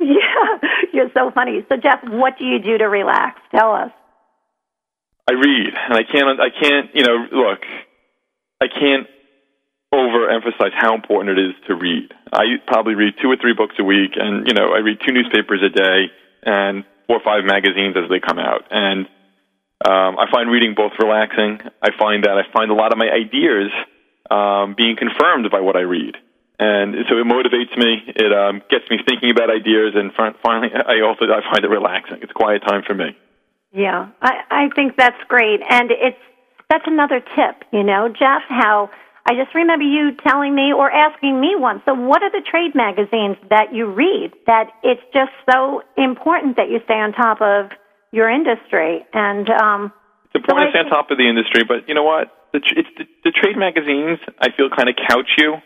[0.00, 1.66] Yeah, you're so funny.
[1.68, 3.40] So, Jeff, what do you do to relax?
[3.50, 3.90] Tell us.
[5.28, 6.38] I read, and I can't.
[6.38, 6.94] I can't.
[6.94, 7.58] You know, look,
[8.62, 9.08] I can't
[9.92, 12.14] overemphasize how important it is to read.
[12.32, 15.12] I probably read two or three books a week, and you know, I read two
[15.12, 16.12] newspapers a day,
[16.44, 18.70] and four or five magazines as they come out.
[18.70, 19.06] And
[19.84, 21.58] um, I find reading both relaxing.
[21.82, 23.72] I find that I find a lot of my ideas
[24.30, 26.16] um, being confirmed by what I read.
[26.58, 28.02] And so it motivates me.
[28.16, 30.10] It um, gets me thinking about ideas, and
[30.42, 32.18] finally, I also I find it relaxing.
[32.22, 33.16] It's quiet time for me.
[33.72, 36.18] Yeah, I, I think that's great, and it's
[36.68, 37.62] that's another tip.
[37.72, 38.90] You know, Jeff, how
[39.28, 42.74] I just remember you telling me or asking me once, so what are the trade
[42.74, 47.70] magazines that you read that it's just so important that you stay on top of
[48.10, 49.04] your industry?
[49.12, 49.92] And um,
[50.24, 52.32] it's important to stay on top of the industry, but you know what?
[52.52, 55.60] The, it's the, the trade magazines I feel kind of couch you,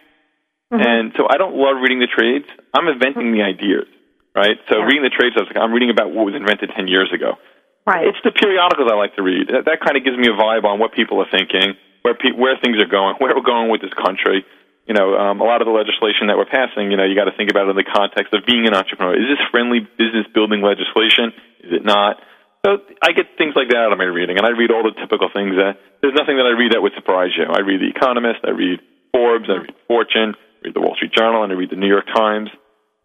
[0.73, 0.81] mm-hmm.
[0.81, 2.49] and so I don't love reading the trades.
[2.73, 3.85] I'm inventing the ideas,
[4.33, 4.57] right?
[4.73, 4.89] So yeah.
[4.89, 7.37] reading the trades, I was like, I'm reading about what was invented ten years ago.
[7.85, 8.09] Right.
[8.09, 9.51] It's the periodicals I like to read.
[9.53, 12.37] That, that kind of gives me a vibe on what people are thinking where pe-
[12.37, 14.45] where things are going, where we're going with this country.
[14.87, 17.31] You know, um, a lot of the legislation that we're passing, you know, you got
[17.31, 19.15] to think about it in the context of being an entrepreneur.
[19.15, 21.31] Is this friendly business building legislation?
[21.63, 22.19] Is it not?
[22.67, 24.95] So I get things like that out of my reading, and I read all the
[24.99, 25.55] typical things.
[25.55, 27.47] That, there's nothing that I read that would surprise you.
[27.47, 28.83] I read The Economist, I read
[29.15, 30.35] Forbes, I read Fortune,
[30.65, 32.51] read The Wall Street Journal, and I read The New York Times.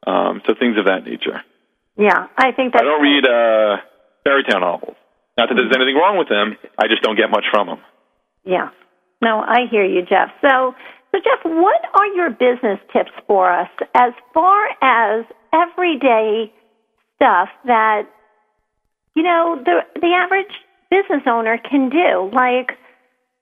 [0.05, 1.41] Um, so things of that nature.
[1.97, 2.81] Yeah, I think that.
[2.81, 3.81] I don't read uh,
[4.23, 4.95] fairy tale novels.
[5.37, 6.57] Not that there's anything wrong with them.
[6.77, 7.79] I just don't get much from them.
[8.43, 8.69] Yeah.
[9.21, 10.29] No, I hear you, Jeff.
[10.41, 10.75] So,
[11.11, 16.53] so Jeff, what are your business tips for us as far as everyday
[17.15, 18.03] stuff that
[19.15, 20.53] you know the the average
[20.89, 22.29] business owner can do?
[22.33, 22.77] Like,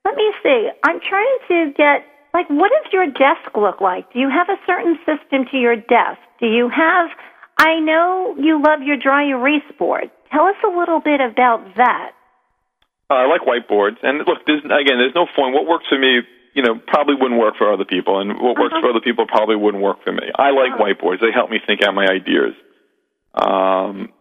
[0.06, 0.70] let me see.
[0.84, 2.06] I'm trying to get
[2.36, 4.12] like what does your desk look like?
[4.12, 6.20] Do you have a certain system to your desk?
[6.44, 7.08] Do you have
[7.58, 10.12] I know you love your dry erase board.
[10.32, 12.12] Tell us a little bit about that.
[13.10, 15.54] Uh, I like whiteboards, and look, there's, again, there's no point.
[15.54, 16.22] What works for me,
[16.54, 18.82] you know, probably wouldn't work for other people, and what works uh-huh.
[18.82, 20.28] for other people probably wouldn't work for me.
[20.36, 20.84] I like uh-huh.
[20.84, 22.58] whiteboards; they help me think out my ideas.
[23.36, 24.12] Um,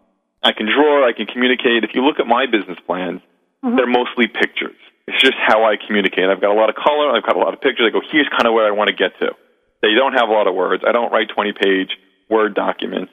[0.43, 1.83] I can draw, I can communicate.
[1.83, 3.21] If you look at my business plans,
[3.62, 3.75] uh-huh.
[3.75, 4.77] they're mostly pictures.
[5.07, 6.31] It's just how I communicate.
[6.31, 7.13] I've got a lot of color.
[7.13, 7.87] I've got a lot of pictures.
[7.89, 9.37] I go, here's kind of where I want to get to.
[9.83, 10.83] They don't have a lot of words.
[10.87, 11.93] I don't write 20 page
[12.31, 13.13] Word documents.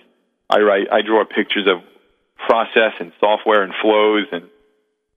[0.49, 1.83] I write, I draw pictures of
[2.47, 4.47] process and software and flows and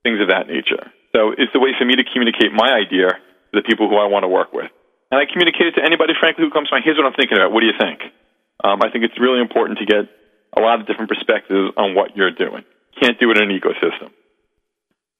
[0.03, 0.91] things of that nature.
[1.14, 4.07] So it's the way for me to communicate my idea to the people who I
[4.11, 4.70] want to work with.
[5.11, 6.83] And I communicate it to anybody, frankly, who comes to me.
[6.83, 7.55] Here's what I'm thinking about.
[7.55, 8.03] What do you think?
[8.62, 10.11] Um, I think it's really important to get
[10.57, 12.66] a lot of different perspectives on what you're doing.
[13.01, 14.11] Can't do it in an ecosystem.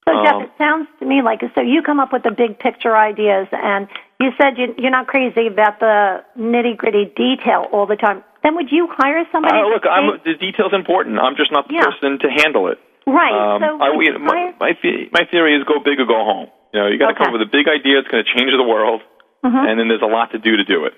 [0.07, 2.59] So, Jeff, um, it sounds to me like so you come up with the big
[2.59, 3.89] picture ideas and
[4.21, 8.23] you said you, you're not crazy about the nitty gritty detail all the time.
[8.43, 9.57] Then would you hire somebody?
[9.57, 11.19] Uh, look, I'm, the detail's important.
[11.19, 11.89] I'm just not the Yeah.
[11.89, 12.79] person to handle it.
[13.07, 13.33] right.
[13.33, 14.73] Um, so I, you know, my, my,
[15.13, 16.49] my theory is go big or go home.
[16.75, 17.97] You know, you got to come up with a big idea.
[18.03, 19.01] that's going to change the world,
[19.45, 19.57] Mhm.
[19.71, 20.93] and then there's a lot to do to do it.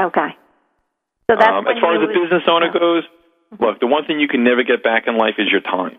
[0.00, 0.32] okay.
[1.28, 2.72] So that's Um, as far as the business owner yeah.
[2.72, 2.78] Mm-hmm.
[2.78, 3.04] goes,
[3.60, 5.98] look, the one thing you can never get back in life is your time,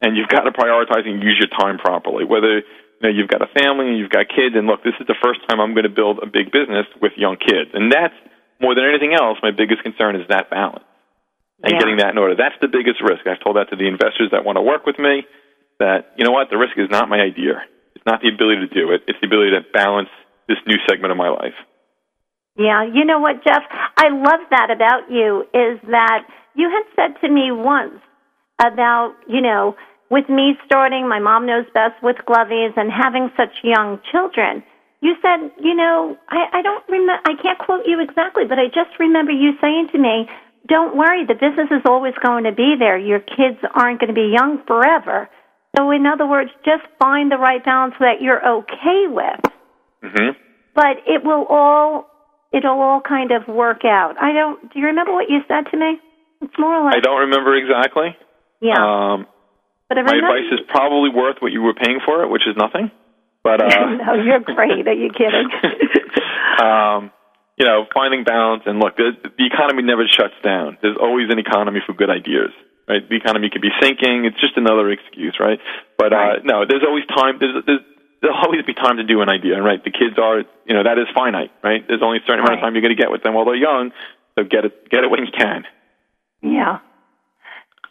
[0.00, 2.24] and you've got to prioritize and use your time properly.
[2.24, 5.06] Whether you know you've got a family and you've got kids, and look, this is
[5.06, 8.14] the first time I'm going to build a big business with young kids, and that's
[8.60, 9.38] more than anything else.
[9.42, 10.84] My biggest concern is that balance
[11.62, 11.78] and Yeah.
[11.78, 12.34] getting that in order.
[12.34, 13.26] That's the biggest risk.
[13.26, 15.26] I've told that to the investors that want to work with me.
[15.78, 17.62] That you know what, the risk is not my idea.
[17.94, 19.02] It's not the ability to do it.
[19.06, 20.10] It's the ability to balance
[20.48, 21.54] this new segment of my life.
[22.56, 23.62] Yeah, you know what, Jeff?
[23.96, 28.00] I love that about you is that you had said to me once
[28.60, 29.76] about, you know,
[30.10, 34.62] with me starting My Mom Knows Best with Glovies and having such young children.
[35.00, 38.66] You said, you know, I, I don't remember, I can't quote you exactly, but I
[38.66, 40.28] just remember you saying to me,
[40.66, 42.98] don't worry, the business is always going to be there.
[42.98, 45.28] Your kids aren't going to be young forever.
[45.76, 49.40] So, in other words, just find the right balance that you're okay with
[50.02, 50.30] hmm
[50.78, 52.06] but it will all
[52.52, 54.14] it'll all kind of work out.
[54.22, 54.72] I don't.
[54.72, 55.98] Do you remember what you said to me?
[56.40, 58.16] It's more like I don't remember exactly.
[58.60, 59.26] Yeah, Um,
[59.88, 62.90] but my advice is probably worth what you were paying for it, which is nothing.
[63.42, 64.86] But uh, no, you're great.
[64.86, 65.48] Are you kidding?
[66.62, 67.10] um,
[67.56, 70.78] you know, finding balance and look, the, the economy never shuts down.
[70.82, 72.50] There's always an economy for good ideas,
[72.86, 73.02] right?
[73.08, 74.26] The economy could be sinking.
[74.26, 75.58] It's just another excuse, right?
[75.96, 77.38] But uh, no, there's always time.
[77.40, 77.80] There's, there's
[78.22, 79.82] there'll always be time to do an idea, right?
[79.82, 81.86] The kids are, you know, that is finite, right?
[81.86, 83.58] There's only a certain amount of time you're going to get with them while they're
[83.58, 83.92] young.
[84.36, 85.64] So get it, get it when you can.
[86.42, 86.78] Yeah.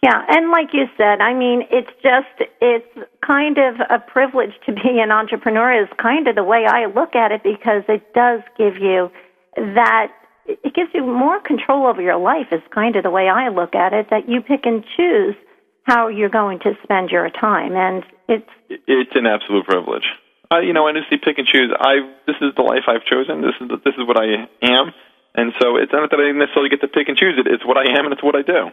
[0.04, 4.72] Yeah, and like you said, I mean, it's just it's kind of a privilege to
[4.72, 8.41] be an entrepreneur is kind of the way I look at it because it does
[8.58, 9.10] give you
[9.56, 10.12] that
[10.45, 13.76] it gives you more control over your life is kind of the way I look
[13.76, 15.36] at it that you pick and choose
[15.84, 20.06] how you're going to spend your time and it's It's an absolute privilege.
[20.52, 21.74] I, you know, honestly, pick and choose.
[21.80, 23.41] I this is the life I've chosen.
[23.41, 24.93] This is the, this is what I am,
[25.36, 27.48] and so it's not that I necessarily get to pick and choose it.
[27.48, 28.72] It's what I am, and it's what I do.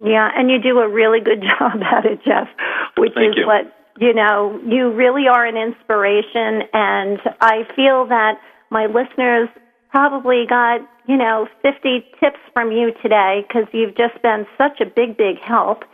[0.00, 2.48] Yeah, and you do a really good job at it, Jeff,
[2.96, 3.46] which Thank is you.
[3.46, 6.62] what, you know, you really are an inspiration.
[6.72, 8.40] And I feel that
[8.70, 9.48] my listeners
[9.90, 14.86] probably got, you know, 50 tips from you today because you've just been such a
[14.86, 15.84] big, big help.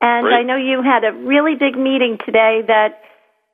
[0.00, 0.36] And Great.
[0.38, 3.02] I know you had a really big meeting today that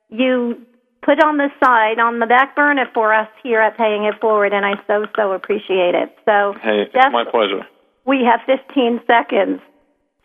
[0.09, 0.61] you
[1.01, 4.53] put on the side, on the back burner for us here at Paying It Forward,
[4.53, 6.15] and I so, so appreciate it.
[6.25, 7.65] So, Hey, Jeff, it's my pleasure.
[8.05, 9.59] we have 15 seconds.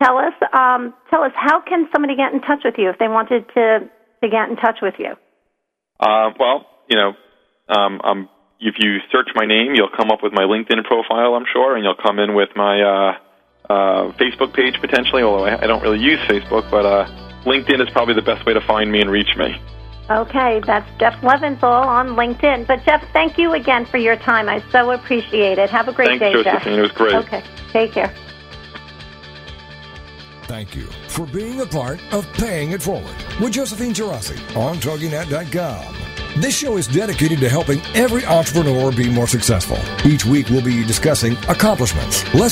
[0.02, 3.08] Tell us, um, tell us, how can somebody get in touch with you if they
[3.08, 3.90] wanted to
[4.22, 5.12] to get in touch with you?
[5.98, 7.12] Uh, well, you know,
[7.68, 8.28] um, um,
[8.60, 11.84] if you search my name, you'll come up with my LinkedIn profile, I'm sure, and
[11.84, 13.18] you'll come in with my uh,
[13.70, 15.22] uh, Facebook page potentially.
[15.22, 17.06] Although I, I don't really use Facebook, but uh,
[17.44, 19.60] LinkedIn is probably the best way to find me and reach me.
[20.10, 22.66] Okay, that's Jeff Leventhal on LinkedIn.
[22.66, 24.48] But Jeff, thank you again for your time.
[24.48, 25.70] I so appreciate it.
[25.70, 26.66] Have a great Thanks, day, Jeff.
[26.66, 27.14] It was great.
[27.14, 28.12] Okay, take care.
[30.50, 35.94] Thank you for being a part of Paying It Forward with Josephine Gerasi on TogiNet.com.
[36.42, 39.78] This show is dedicated to helping every entrepreneur be more successful.
[40.04, 42.48] Each week we'll be discussing accomplishments, lessons